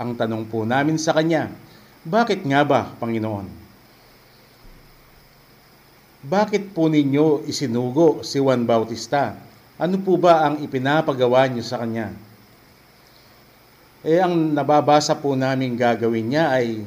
[0.00, 1.52] Ang tanong po namin sa Kanya,
[2.00, 3.44] bakit nga ba, Panginoon?
[6.24, 9.36] Bakit po ninyo isinugo si Juan Bautista?
[9.76, 12.16] Ano po ba ang ipinapagawa niyo sa Kanya?
[14.00, 16.80] Eh ang nababasa po namin gagawin niya ay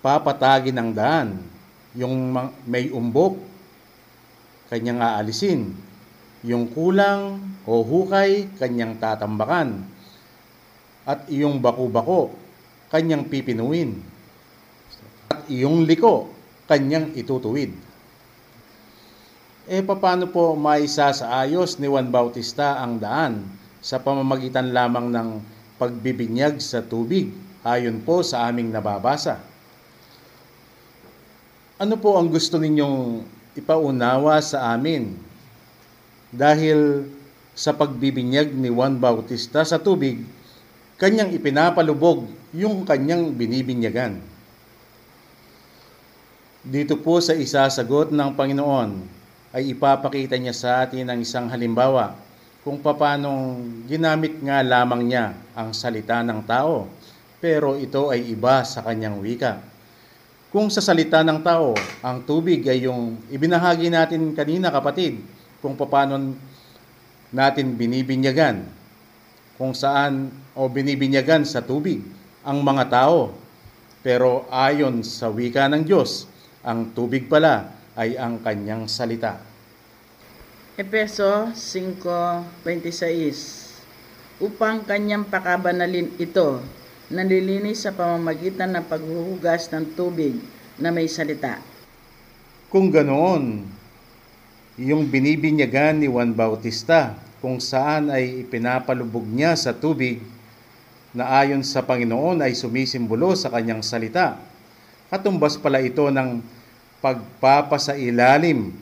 [0.00, 1.44] papatagin ang daan.
[1.92, 3.36] Yung ma- may umbok,
[4.72, 5.76] kanyang aalisin.
[6.40, 9.84] Yung kulang o hukay, kanyang tatambakan.
[11.06, 12.34] At iyong bako-bako,
[12.90, 13.94] kanyang pipinuin.
[15.30, 16.34] At iyong liko,
[16.66, 17.70] kanyang itutuwid.
[19.66, 23.46] Eh paano po maisa sa ayos ni Juan Bautista ang daan
[23.82, 25.28] sa pamamagitan lamang ng
[25.78, 27.34] pagbibinyag sa tubig
[27.66, 29.42] ayon po sa aming nababasa?
[31.82, 33.26] Ano po ang gusto ninyong
[33.58, 35.18] ipaunawa sa amin?
[36.30, 37.10] Dahil
[37.54, 40.22] sa pagbibinyag ni Juan Bautista sa tubig,
[40.96, 42.24] kanyang ipinapalubog
[42.56, 44.16] yung kanyang binibinyagan.
[46.66, 48.90] Dito po sa isasagot ng Panginoon
[49.52, 52.16] ay ipapakita niya sa atin ang isang halimbawa
[52.66, 56.90] kung paanong ginamit nga lamang niya ang salita ng tao,
[57.38, 59.62] pero ito ay iba sa kanyang wika.
[60.50, 65.22] Kung sa salita ng tao, ang tubig ay yung ibinahagi natin kanina kapatid,
[65.62, 66.34] kung paano
[67.30, 68.66] natin binibinyagan,
[69.56, 72.04] kung saan o binibinyagan sa tubig
[72.44, 73.32] ang mga tao.
[74.06, 76.28] Pero ayon sa wika ng Diyos,
[76.62, 79.42] ang tubig pala ay ang kanyang salita.
[80.76, 83.66] Epeso 5.26
[84.36, 86.60] Upang kanyang pakabanalin ito,
[87.08, 90.36] nalilinis sa pamamagitan ng paghuhugas ng tubig
[90.76, 91.56] na may salita.
[92.68, 93.64] Kung ganoon,
[94.76, 100.20] yung binibinyagan ni Juan Bautista kung saan ay ipinapalubog niya sa tubig
[101.16, 104.36] na ayon sa Panginoon ay sumisimbolo sa kanyang salita.
[105.08, 106.44] Katumbas pala ito ng
[107.00, 108.74] pagpapasailalim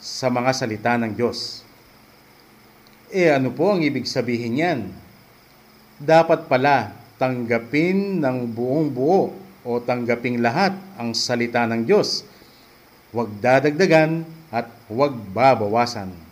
[0.00, 1.62] sa mga salita ng Diyos.
[3.12, 4.80] Eh ano po ang ibig sabihin niyan?
[6.00, 12.24] Dapat pala tanggapin ng buong buo o tanggaping lahat ang salita ng Diyos.
[13.12, 16.31] Huwag dadagdagan at huwag babawasan.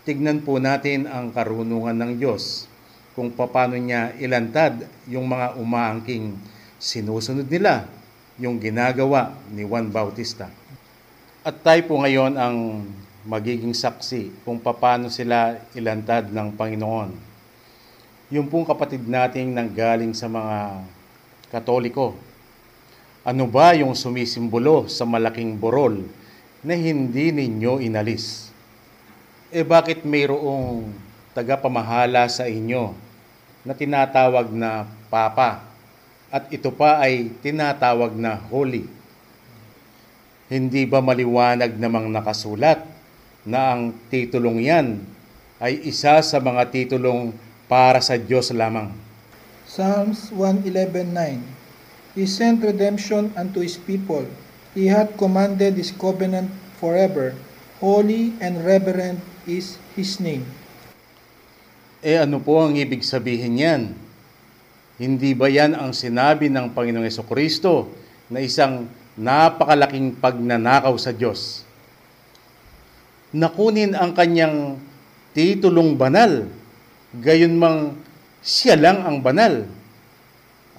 [0.00, 2.64] Tignan po natin ang karunungan ng Diyos
[3.12, 6.40] kung paano niya ilantad yung mga umaangking
[6.80, 7.84] sinusunod nila,
[8.40, 10.48] yung ginagawa ni Juan Bautista.
[11.44, 12.88] At tayo po ngayon ang
[13.28, 17.10] magiging saksi kung paano sila ilantad ng Panginoon.
[18.32, 20.80] Yung pong kapatid nating nanggaling sa mga
[21.52, 22.16] Katoliko,
[23.20, 26.08] ano ba yung sumisimbolo sa malaking borol
[26.64, 28.49] na hindi ninyo inalis?
[29.50, 30.94] Eh bakit mayroong
[31.34, 32.94] tagapamahala sa inyo
[33.66, 35.66] na tinatawag na Papa
[36.30, 38.86] at ito pa ay tinatawag na Holy?
[40.46, 42.78] Hindi ba maliwanag namang nakasulat
[43.42, 45.02] na ang titulong yan
[45.58, 47.34] ay isa sa mga titulong
[47.66, 48.94] para sa Diyos lamang?
[49.66, 54.30] Psalms 111.9 He sent redemption unto His people.
[54.78, 57.34] He hath commanded His covenant forever.
[57.82, 59.18] Holy and reverent
[59.48, 60.44] is His name.
[62.00, 63.82] Eh ano po ang ibig sabihin yan?
[65.00, 67.88] Hindi ba yan ang sinabi ng Panginoong Yeso Kristo
[68.28, 71.64] na isang napakalaking pagnanakaw sa Diyos?
[73.32, 74.80] Nakunin ang kanyang
[75.32, 76.48] titulong banal,
[77.16, 77.96] gayon mang
[78.40, 79.68] siya lang ang banal,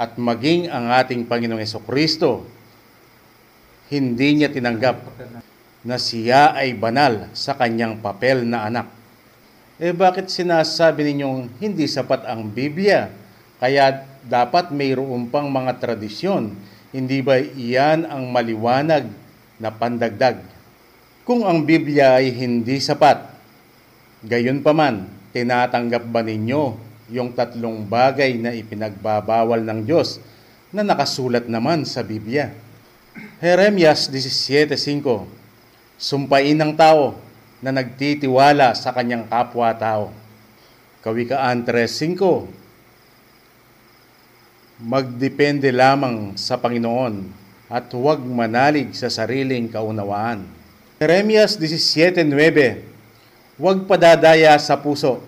[0.01, 2.45] at maging ang ating Panginoong Yeso Kristo,
[3.93, 4.97] hindi niya tinanggap
[5.81, 8.87] na siya ay banal sa kanyang papel na anak.
[9.81, 13.09] Eh bakit sinasabi ninyong hindi sapat ang Biblia?
[13.57, 16.53] Kaya dapat mayroon pang mga tradisyon.
[16.93, 19.09] Hindi ba iyan ang maliwanag
[19.57, 20.37] na pandagdag?
[21.25, 23.25] Kung ang Biblia ay hindi sapat,
[24.21, 26.77] gayon pa man, tinatanggap ba ninyo
[27.09, 30.21] yung tatlong bagay na ipinagbabawal ng Diyos
[30.69, 32.53] na nakasulat naman sa Biblia?
[33.41, 35.40] Jeremias 17.5
[36.01, 37.13] Sumpain ng tao
[37.61, 40.09] na nagtitiwala sa kanyang kapwa-tao.
[41.05, 42.49] Kawikaan 3.5
[44.81, 47.29] Magdepende lamang sa Panginoon
[47.69, 50.41] at huwag manalig sa sariling kaunawaan.
[50.97, 52.81] Jeremias 17.9
[53.61, 55.21] Huwag padadaya sa puso,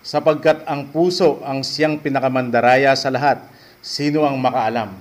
[0.00, 3.44] sapagkat ang puso ang siyang pinakamandaraya sa lahat.
[3.84, 4.96] Sino ang makaalam?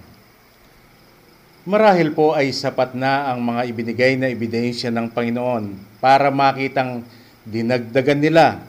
[1.65, 7.01] Marahil po ay sapat na ang mga ibinigay na ebidensya ng Panginoon para makitang
[7.41, 8.61] dinagdagan nila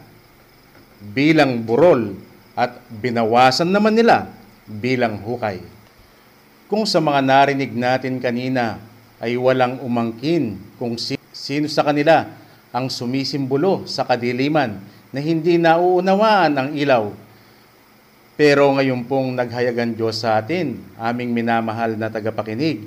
[1.12, 2.16] bilang burol
[2.56, 4.32] at binawasan naman nila
[4.64, 5.60] bilang hukay.
[6.72, 8.80] Kung sa mga narinig natin kanina
[9.20, 10.96] ay walang umangkin kung
[11.36, 12.24] sino sa kanila
[12.72, 14.80] ang sumisimbolo sa kadiliman
[15.12, 17.12] na hindi nauunawaan ang ilaw
[18.36, 22.84] pero ngayon pong naghayagan Diyos sa atin, aming minamahal na tagapakinig,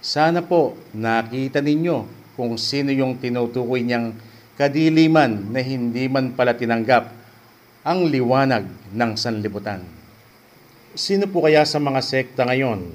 [0.00, 4.14] Sana po nakita ninyo kung sino yung tinutukoy niyang
[4.54, 7.10] kadiliman na hindi man pala tinanggap
[7.84, 9.82] ang liwanag ng sanlibutan.
[10.96, 12.88] Sino po kaya sa mga sekta ngayon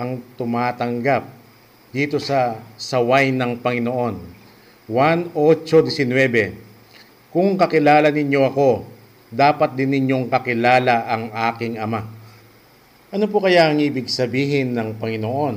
[0.00, 1.30] ang tumatanggap
[1.94, 4.18] dito sa saway ng Panginoon?
[4.88, 6.56] 1.8.19
[7.28, 8.88] Kung kakilala ninyo ako,
[9.28, 12.04] dapat din ninyong kakilala ang aking Ama.
[13.08, 15.56] Ano po kaya ang ibig sabihin ng Panginoon?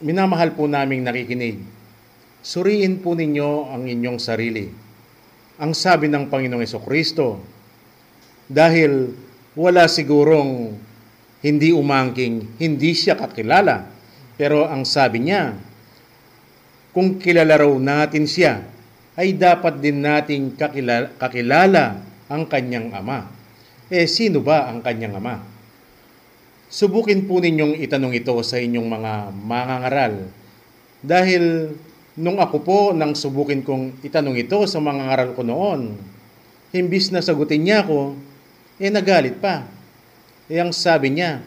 [0.00, 1.60] Minamahal po naming nakikinig.
[2.40, 4.72] Suriin po ninyo ang inyong sarili.
[5.60, 7.36] Ang sabi ng Panginoong Kristo,
[8.48, 9.12] dahil
[9.52, 10.72] wala sigurong
[11.44, 13.88] hindi umangking, hindi siya kakilala.
[14.40, 15.52] Pero ang sabi niya,
[16.96, 18.64] kung kilala raw natin siya,
[19.20, 23.26] ay dapat din nating kakilala, kakilala ang kanyang ama.
[23.90, 25.42] Eh, sino ba ang kanyang ama?
[26.70, 30.14] Subukin po ninyong itanong ito sa inyong mga mangangaral.
[31.02, 31.74] Dahil
[32.14, 35.98] nung ako po nang subukin kong itanong ito sa mga ngaral ko noon,
[36.70, 38.14] himbis na sagutin niya ako,
[38.78, 39.66] eh nagalit pa.
[40.46, 41.42] Eh ang sabi niya,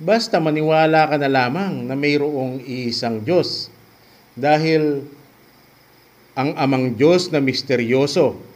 [0.00, 3.68] basta maniwala ka na lamang na mayroong iisang Diyos.
[4.32, 5.04] Dahil
[6.32, 8.51] ang amang Diyos na misteryoso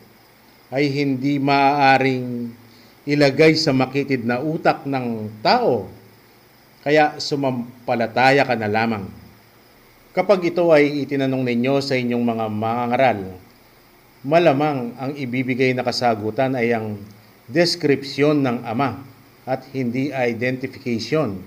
[0.71, 2.51] ay hindi maaaring
[3.07, 5.87] ilagay sa makitid na utak ng tao
[6.87, 9.07] kaya sumampalataya ka na lamang.
[10.14, 13.21] Kapag ito ay itinanong ninyo sa inyong mga mangangaral,
[14.23, 16.99] malamang ang ibibigay na kasagutan ay ang
[17.51, 19.03] deskripsyon ng Ama
[19.47, 21.43] at hindi identification.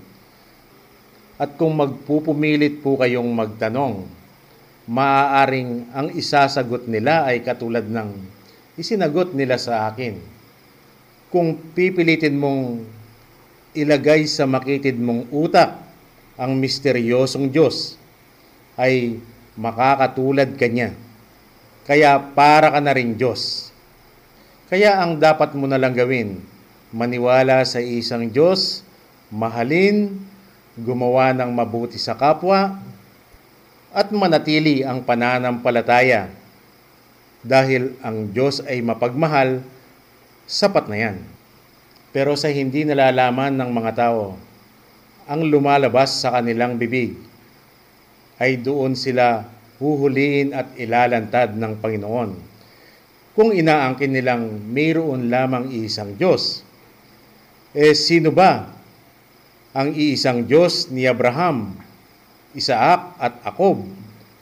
[1.39, 4.07] At kung magpupumilit po kayong magtanong,
[4.91, 8.38] maaaring ang isasagot nila ay katulad ng
[8.79, 10.15] isinagot nila sa akin.
[11.27, 12.87] Kung pipilitin mong
[13.75, 15.77] ilagay sa makitid mong utak
[16.39, 17.99] ang misteryosong Diyos
[18.79, 19.19] ay
[19.59, 20.95] makakatulad ka niya.
[21.83, 23.69] Kaya para ka na rin Diyos.
[24.71, 26.39] Kaya ang dapat mo na lang gawin,
[26.95, 28.85] maniwala sa isang Diyos,
[29.33, 30.15] mahalin,
[30.77, 32.77] gumawa ng mabuti sa kapwa,
[33.89, 36.38] at manatili ang pananampalataya.
[37.39, 39.63] Dahil ang Diyos ay mapagmahal,
[40.43, 41.17] sapat na yan.
[42.11, 44.35] Pero sa hindi nalalaman ng mga tao,
[45.29, 47.13] ang lumalabas sa kanilang bibig
[48.41, 49.45] ay doon sila
[49.79, 52.31] huhuliin at ilalantad ng Panginoon.
[53.37, 56.65] Kung inaangkin nilang mayroon lamang isang Diyos,
[57.71, 58.67] eh sino ba
[59.71, 61.77] ang iisang Diyos ni Abraham,
[62.57, 63.85] Isaac at Jacob?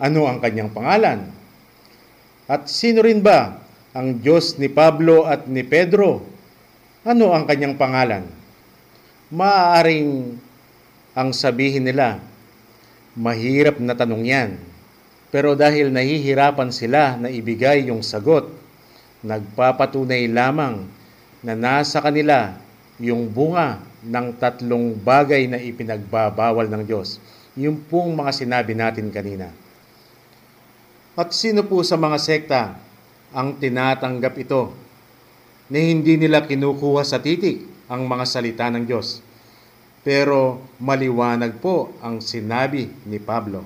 [0.02, 1.37] Ano ang kanyang pangalan?
[2.48, 3.60] At sino rin ba
[3.92, 6.24] ang Diyos ni Pablo at ni Pedro?
[7.04, 8.24] Ano ang kanyang pangalan?
[9.28, 10.40] Maaaring
[11.12, 12.24] ang sabihin nila,
[13.20, 14.50] mahirap na tanong yan.
[15.28, 18.48] Pero dahil nahihirapan sila na ibigay yung sagot,
[19.28, 20.88] nagpapatunay lamang
[21.44, 22.56] na nasa kanila
[22.96, 27.20] yung bunga ng tatlong bagay na ipinagbabawal ng Diyos.
[27.60, 29.52] Yung pong mga sinabi natin kanina.
[31.18, 32.78] At sino po sa mga sekta
[33.34, 34.70] ang tinatanggap ito
[35.66, 39.26] na hindi nila kinukuha sa titik ang mga salita ng Diyos.
[40.06, 43.66] Pero maliwanag po ang sinabi ni Pablo.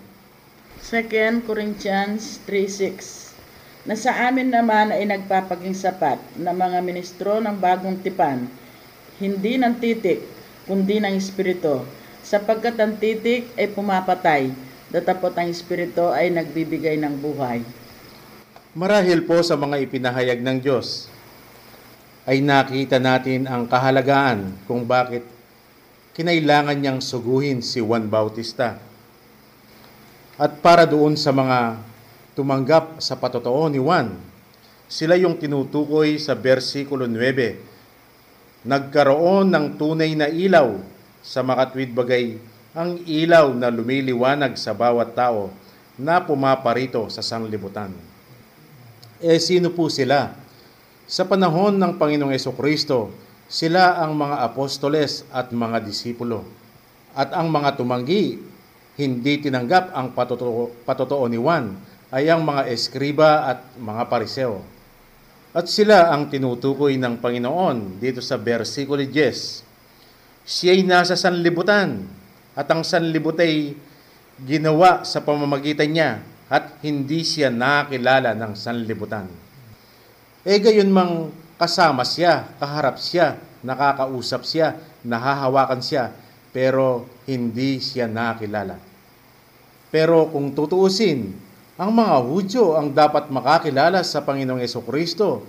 [0.79, 3.35] 2 Corinthians 3.6
[3.83, 8.47] Na sa amin naman ay nagpapaging sapat na mga ministro ng bagong tipan,
[9.19, 10.23] hindi ng titik,
[10.71, 11.83] kundi ng Espiritu,
[12.23, 17.63] sapagkat ang titik ay pumapatay, datapot ang Espiritu ay nagbibigay ng buhay.
[18.75, 21.07] Marahil po sa mga ipinahayag ng Diyos,
[22.27, 25.23] ay nakita natin ang kahalagaan kung bakit
[26.11, 28.77] kinailangan niyang suguhin si Juan Bautista.
[30.35, 31.79] At para doon sa mga
[32.35, 34.11] tumanggap sa patotoo ni Juan,
[34.91, 38.67] sila yung tinutukoy sa versikulo 9.
[38.67, 40.83] Nagkaroon ng tunay na ilaw
[41.23, 42.35] sa makatwid bagay
[42.71, 45.51] ang ilaw na lumiliwanag sa bawat tao
[45.99, 47.91] na pumaparito sa sanglibutan.
[49.19, 50.31] Eh sino po sila?
[51.03, 53.11] Sa panahon ng Panginoong Kristo,
[53.51, 56.47] sila ang mga apostoles at mga disipulo.
[57.11, 58.39] At ang mga tumanggi,
[58.95, 61.75] hindi tinanggap ang patotoo, patotoo ni Juan,
[62.07, 64.63] ay ang mga eskriba at mga pariseo.
[65.51, 70.47] At sila ang tinutukoy ng Panginoon dito sa versikulo 10.
[70.47, 72.20] Siya'y nasa sanlibutan
[72.55, 73.75] at ang sanlibut ay
[74.41, 76.19] ginawa sa pamamagitan niya
[76.51, 79.29] at hindi siya nakilala ng sanlibutan.
[80.43, 84.75] Eh gayon mang kasama siya, kaharap siya, nakakausap siya,
[85.05, 86.11] nahahawakan siya,
[86.49, 88.75] pero hindi siya nakilala.
[89.93, 91.31] Pero kung tutuusin,
[91.79, 95.45] ang mga Hudyo ang dapat makakilala sa Panginoong Yeso Kristo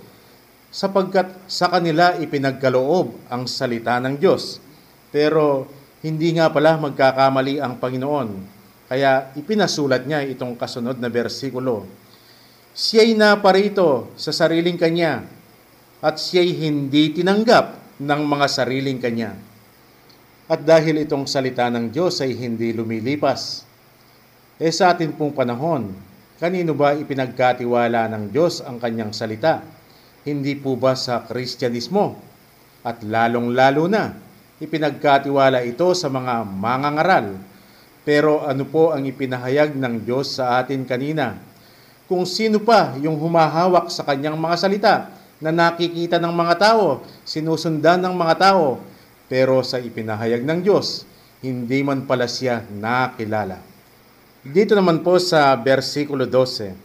[0.73, 4.57] sapagkat sa kanila ipinagkaloob ang salita ng Diyos.
[5.13, 5.69] Pero
[6.03, 8.29] hindi nga pala magkakamali ang Panginoon.
[8.91, 11.87] Kaya ipinasulat niya itong kasunod na bersikulo.
[12.75, 15.23] Siya'y naparito sa sariling kanya
[16.03, 19.31] at siya'y hindi tinanggap ng mga sariling kanya.
[20.51, 23.63] At dahil itong salita ng Diyos ay hindi lumilipas,
[24.59, 25.95] eh sa atin pong panahon,
[26.35, 29.63] kanino ba ipinagkatiwala ng Diyos ang kanyang salita?
[30.27, 32.19] Hindi po ba sa Kristyanismo?
[32.83, 34.11] At lalong-lalo na,
[34.61, 37.37] ipinagkatiwala ito sa mga mangangaral.
[38.03, 41.39] Pero ano po ang ipinahayag ng Diyos sa atin kanina?
[42.05, 44.95] Kung sino pa yung humahawak sa kanyang mga salita
[45.39, 48.83] na nakikita ng mga tao, sinusundan ng mga tao,
[49.31, 51.07] pero sa ipinahayag ng Diyos,
[51.39, 53.59] hindi man pala siya nakilala.
[54.43, 56.75] Dito naman po sa versikulo 12,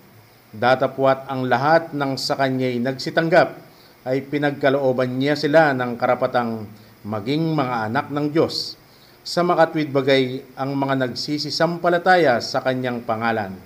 [0.55, 3.59] datapwat ang lahat ng sa kanya'y nagsitanggap
[4.07, 6.65] ay pinagkalooban niya sila ng karapatang
[7.09, 8.77] maging mga anak ng Diyos
[9.25, 13.57] sa makatwid bagay ang mga nagsisisampalataya sa kanyang pangalan.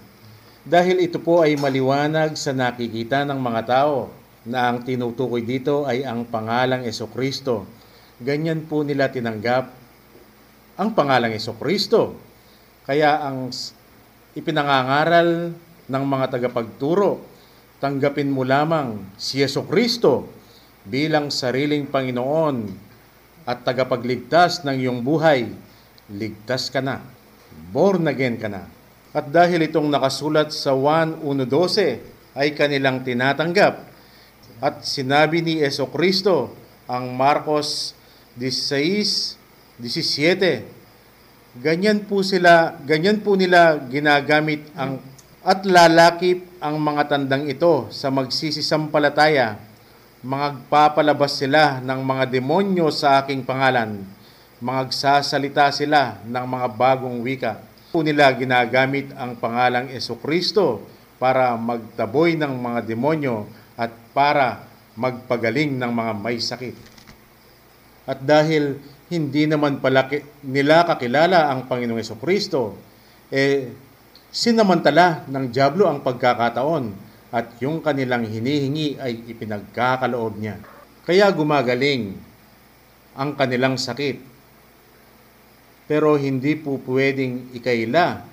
[0.62, 4.14] Dahil ito po ay maliwanag sa nakikita ng mga tao
[4.46, 7.66] na ang tinutukoy dito ay ang pangalang Kristo.
[8.22, 9.74] Ganyan po nila tinanggap
[10.78, 12.14] ang pangalang Kristo.
[12.86, 13.50] Kaya ang
[14.38, 15.50] ipinangangaral
[15.90, 17.18] ng mga tagapagturo,
[17.82, 20.30] tanggapin mo lamang si Kristo
[20.86, 22.90] bilang sariling Panginoon
[23.42, 25.50] at tagapagligtas ng iyong buhay,
[26.12, 27.02] ligtas ka na,
[27.74, 28.70] born again ka na.
[29.12, 32.00] At dahil itong nakasulat sa 1.1.12
[32.32, 33.84] ay kanilang tinatanggap.
[34.62, 36.54] At sinabi ni Eso Kristo
[36.88, 37.92] ang Marcos
[38.40, 40.64] 16:17.
[41.60, 44.96] Ganyan po sila, ganyan po nila ginagamit ang
[45.42, 49.58] at lalakip ang mga tandang ito sa magsisisampalataya.
[50.22, 54.06] Magpapalabas sila ng mga demonyo sa aking pangalan.
[54.62, 57.58] Magsasalita sila ng mga bagong wika
[58.06, 59.90] nila ginagamit ang pangalang
[60.22, 60.86] Kristo
[61.18, 64.64] para magtaboy ng mga demonyo at para
[64.94, 66.78] magpagaling ng mga may sakit.
[68.06, 68.78] At dahil
[69.10, 70.08] hindi naman pala
[70.40, 72.78] nila kakilala ang Panginoong Kristo,
[73.28, 73.74] eh
[74.30, 80.60] sinamantala ng Diablo ang pagkakataon at yung kanilang hinihingi ay ipinagkakaloob niya.
[81.08, 82.14] Kaya gumagaling
[83.16, 84.32] ang kanilang sakit
[85.92, 88.24] pero hindi po pwedeng ikaila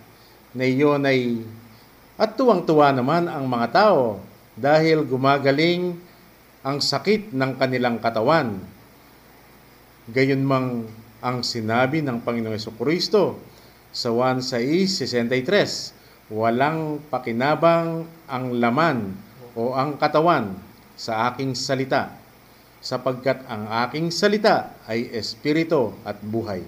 [0.53, 1.41] na iyon ay
[2.19, 4.19] at tuwang-tuwa naman ang mga tao
[4.59, 5.95] dahil gumagaling
[6.59, 8.59] ang sakit ng kanilang katawan.
[10.11, 10.83] Gayon mang
[11.23, 13.39] ang sinabi ng Panginoong Kristo
[13.91, 15.98] sa 1.6.63,
[16.29, 19.17] walang pakinabang ang laman
[19.57, 20.53] o ang katawan
[20.93, 22.13] sa aking salita,
[22.79, 26.61] sapagkat ang aking salita ay espiritu at buhay.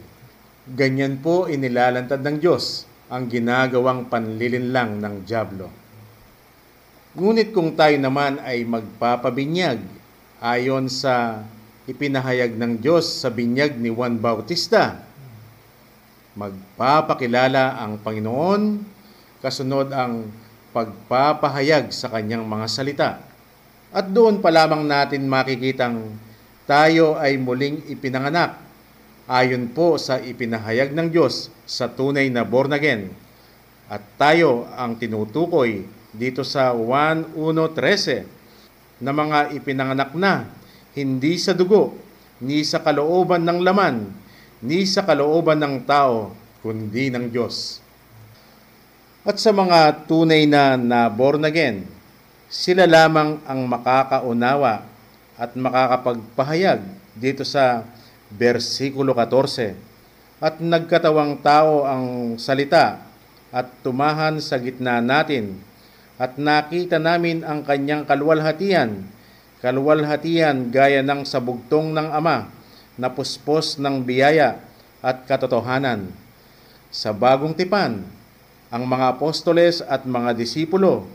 [0.65, 5.69] Ganyan po inilalantad ng Diyos ang ginagawang panlilinlang ng Diablo.
[7.11, 9.83] Ngunit kung tayo naman ay magpapabinyag
[10.41, 11.43] ayon sa
[11.85, 15.05] ipinahayag ng Diyos sa binyag ni Juan Bautista,
[16.39, 18.63] magpapakilala ang Panginoon
[19.41, 20.29] kasunod ang
[20.71, 23.19] pagpapahayag sa kanyang mga salita.
[23.91, 26.15] At doon pa lamang natin makikitang
[26.63, 28.55] tayo ay muling ipinanganak
[29.27, 33.11] ayon po sa ipinahayag ng Diyos sa tunay na born again.
[33.91, 35.83] At tayo ang tinutukoy
[36.15, 40.47] dito sa 1.1.13 na mga ipinanganak na
[40.95, 41.91] hindi sa dugo,
[42.39, 44.11] ni sa kalooban ng laman,
[44.63, 46.31] ni sa kalooban ng tao,
[46.63, 47.81] kundi ng Diyos.
[49.21, 51.85] At sa mga tunay na na born again,
[52.49, 54.81] sila lamang ang makakaunawa
[55.37, 56.81] at makakapagpahayag
[57.13, 57.85] dito sa
[58.33, 59.77] versikulo 14.
[60.41, 62.97] At nagkatawang tao ang salita
[63.53, 65.61] at tumahan sa gitna natin
[66.17, 69.05] at nakita namin ang kanyang kalwalhatian,
[69.61, 72.49] kalwalhatian gaya ng sabugtong ng Ama
[72.97, 74.57] na puspos ng biyaya
[74.97, 76.09] at katotohanan.
[76.89, 78.01] Sa bagong tipan,
[78.71, 81.05] ang mga apostoles at mga disipulo,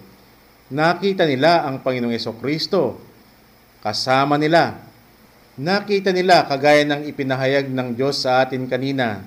[0.69, 3.01] nakita nila ang Panginoong Kristo.
[3.81, 4.87] Kasama nila
[5.57, 9.25] nakita nila kagaya ng ipinahayag ng Diyos sa atin kanina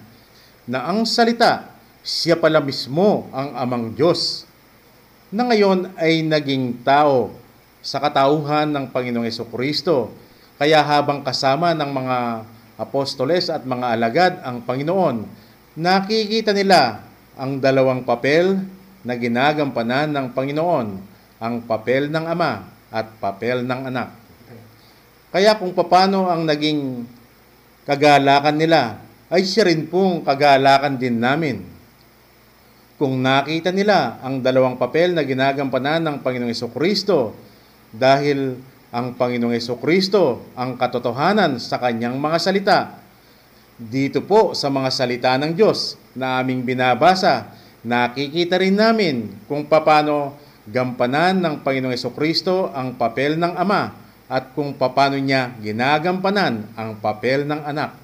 [0.69, 1.73] na ang salita,
[2.05, 4.45] siya pala mismo ang amang Diyos
[5.33, 7.33] na ngayon ay naging tao
[7.81, 10.13] sa katauhan ng Panginoong Kristo.
[10.61, 12.17] Kaya habang kasama ng mga
[12.77, 15.25] apostoles at mga alagad ang Panginoon,
[15.73, 17.08] nakikita nila
[17.39, 18.59] ang dalawang papel
[19.07, 20.87] na ginagampanan ng Panginoon,
[21.39, 24.11] ang papel ng Ama at papel ng Anak.
[25.31, 27.07] Kaya kung papano ang naging
[27.87, 28.99] kagalakan nila,
[29.31, 31.63] ay siya rin pong kagalakan din namin.
[32.99, 37.31] Kung nakita nila ang dalawang papel na ginagampanan ng Panginoong Kristo
[37.95, 38.59] dahil
[38.91, 42.79] ang Panginoong Kristo ang katotohanan sa kanyang mga salita.
[43.79, 47.47] Dito po sa mga salita ng Diyos na aming binabasa,
[47.79, 50.35] nakikita rin namin kung paano
[50.67, 53.95] gampanan ng Panginoong Kristo ang papel ng Ama
[54.27, 57.95] at kung paano niya ginagampanan ang papel ng anak.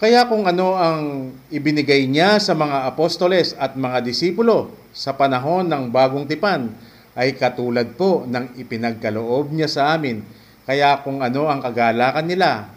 [0.00, 5.92] Kaya kung ano ang ibinigay niya sa mga apostoles at mga disipulo sa panahon ng
[5.92, 6.72] bagong tipan
[7.12, 10.24] ay katulad po ng ipinagkaloob niya sa amin.
[10.64, 12.75] Kaya kung ano ang kagalakan nila,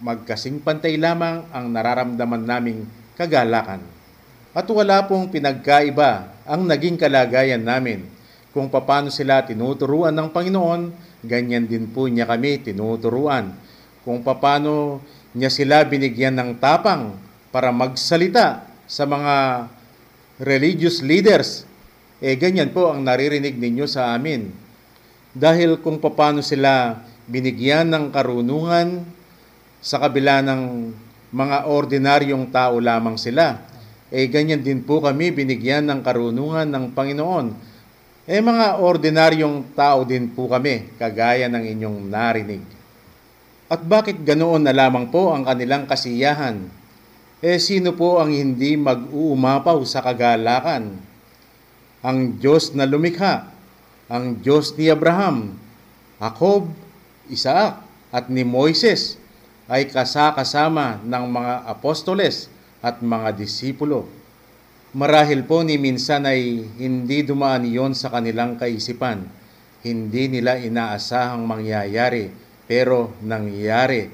[0.00, 2.80] magkasing pantay lamang ang nararamdaman naming
[3.16, 3.80] kagalakan.
[4.56, 8.08] At wala pong pinagkaiba ang naging kalagayan namin.
[8.56, 10.82] Kung paano sila tinuturuan ng Panginoon,
[11.20, 13.52] ganyan din po niya kami tinuturuan.
[14.00, 15.04] Kung paano
[15.36, 17.12] niya sila binigyan ng tapang
[17.52, 19.68] para magsalita sa mga
[20.40, 21.68] religious leaders,
[22.24, 24.48] eh ganyan po ang naririnig ninyo sa amin.
[25.36, 29.04] Dahil kung paano sila binigyan ng karunungan
[29.86, 30.90] sa kabila ng
[31.30, 33.62] mga ordinaryong tao lamang sila,
[34.10, 37.46] eh ganyan din po kami binigyan ng karunungan ng Panginoon.
[38.26, 42.66] Eh mga ordinaryong tao din po kami, kagaya ng inyong narinig.
[43.70, 46.66] At bakit ganoon na lamang po ang kanilang kasiyahan?
[47.38, 50.98] Eh sino po ang hindi mag-uumapaw sa kagalakan?
[52.02, 53.54] Ang Diyos na lumikha,
[54.10, 55.54] ang Diyos ni Abraham,
[56.18, 56.74] Jacob,
[57.30, 57.78] Isaac
[58.10, 59.25] at ni Moises
[59.66, 62.46] ay kasakasama ng mga apostoles
[62.78, 64.06] at mga disipulo.
[64.96, 69.26] Marahil po ni minsan ay hindi dumaan iyon sa kanilang kaisipan.
[69.82, 72.30] Hindi nila inaasahang mangyayari
[72.64, 74.08] pero nangyari.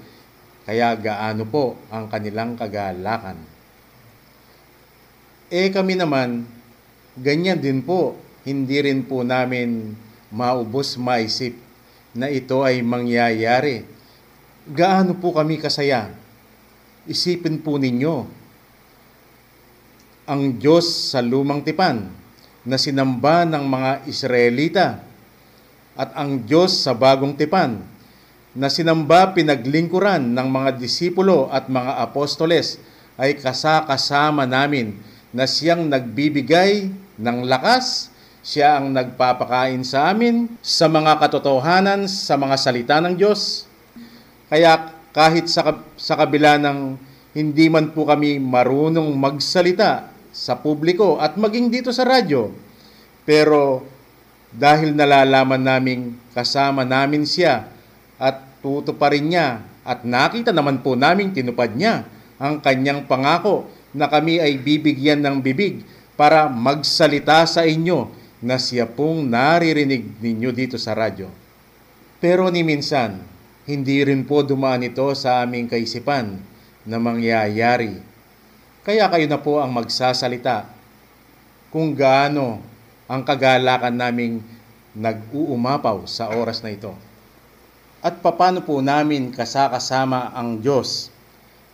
[0.62, 3.38] Kaya gaano po ang kanilang kagalakan.
[5.52, 6.48] Eh kami naman,
[7.18, 9.92] ganyan din po, hindi rin po namin
[10.32, 11.52] maubos maisip
[12.16, 13.84] na ito ay mangyayari.
[14.62, 16.06] Gaano po kami kasaya?
[17.10, 18.30] Isipin po ninyo,
[20.22, 22.06] ang Diyos sa lumang tipan
[22.62, 25.02] na sinamba ng mga Israelita
[25.98, 27.82] at ang Diyos sa bagong tipan
[28.54, 32.78] na sinamba pinaglingkuran ng mga disipulo at mga apostoles
[33.18, 34.94] ay kasakasama namin
[35.34, 36.86] na siyang nagbibigay
[37.18, 38.14] ng lakas,
[38.46, 43.71] siya ang nagpapakain sa amin sa mga katotohanan sa mga salita ng Diyos.
[44.52, 47.00] Kaya kahit sa, sa kabila ng
[47.32, 52.52] hindi man po kami marunong magsalita sa publiko at maging dito sa radyo,
[53.24, 53.80] pero
[54.52, 57.64] dahil nalalaman naming kasama namin siya
[58.20, 62.04] at tutuparin niya at nakita naman po namin tinupad niya
[62.36, 63.64] ang kanyang pangako
[63.96, 65.80] na kami ay bibigyan ng bibig
[66.12, 68.12] para magsalita sa inyo
[68.44, 71.32] na siya pong naririnig ninyo dito sa radyo.
[72.20, 73.31] Pero ni minsan,
[73.62, 76.34] hindi rin po dumaan ito sa aming kaisipan
[76.82, 78.02] na mangyayari.
[78.82, 80.66] Kaya kayo na po ang magsasalita
[81.70, 82.58] kung gaano
[83.06, 84.42] ang kagalakan naming
[84.98, 86.90] nag-uumapaw sa oras na ito.
[88.02, 91.14] At papano po namin kasakasama ang Diyos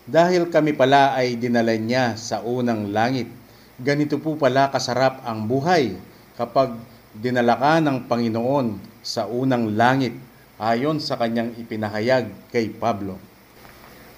[0.04, 3.32] dahil kami pala ay dinala niya sa unang langit.
[3.80, 5.96] Ganito po pala kasarap ang buhay
[6.36, 6.76] kapag
[7.16, 10.27] dinala ka ng Panginoon sa unang langit
[10.58, 13.16] ayon sa kanyang ipinahayag kay Pablo.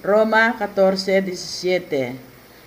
[0.00, 2.16] Roma 14:17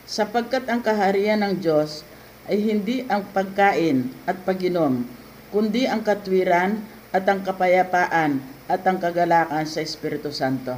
[0.06, 2.06] Sapagkat ang kaharian ng Diyos
[2.46, 5.02] ay hindi ang pagkain at paginom,
[5.50, 6.78] kundi ang katwiran
[7.10, 8.38] at ang kapayapaan
[8.70, 10.78] at ang kagalakan sa Espiritu Santo.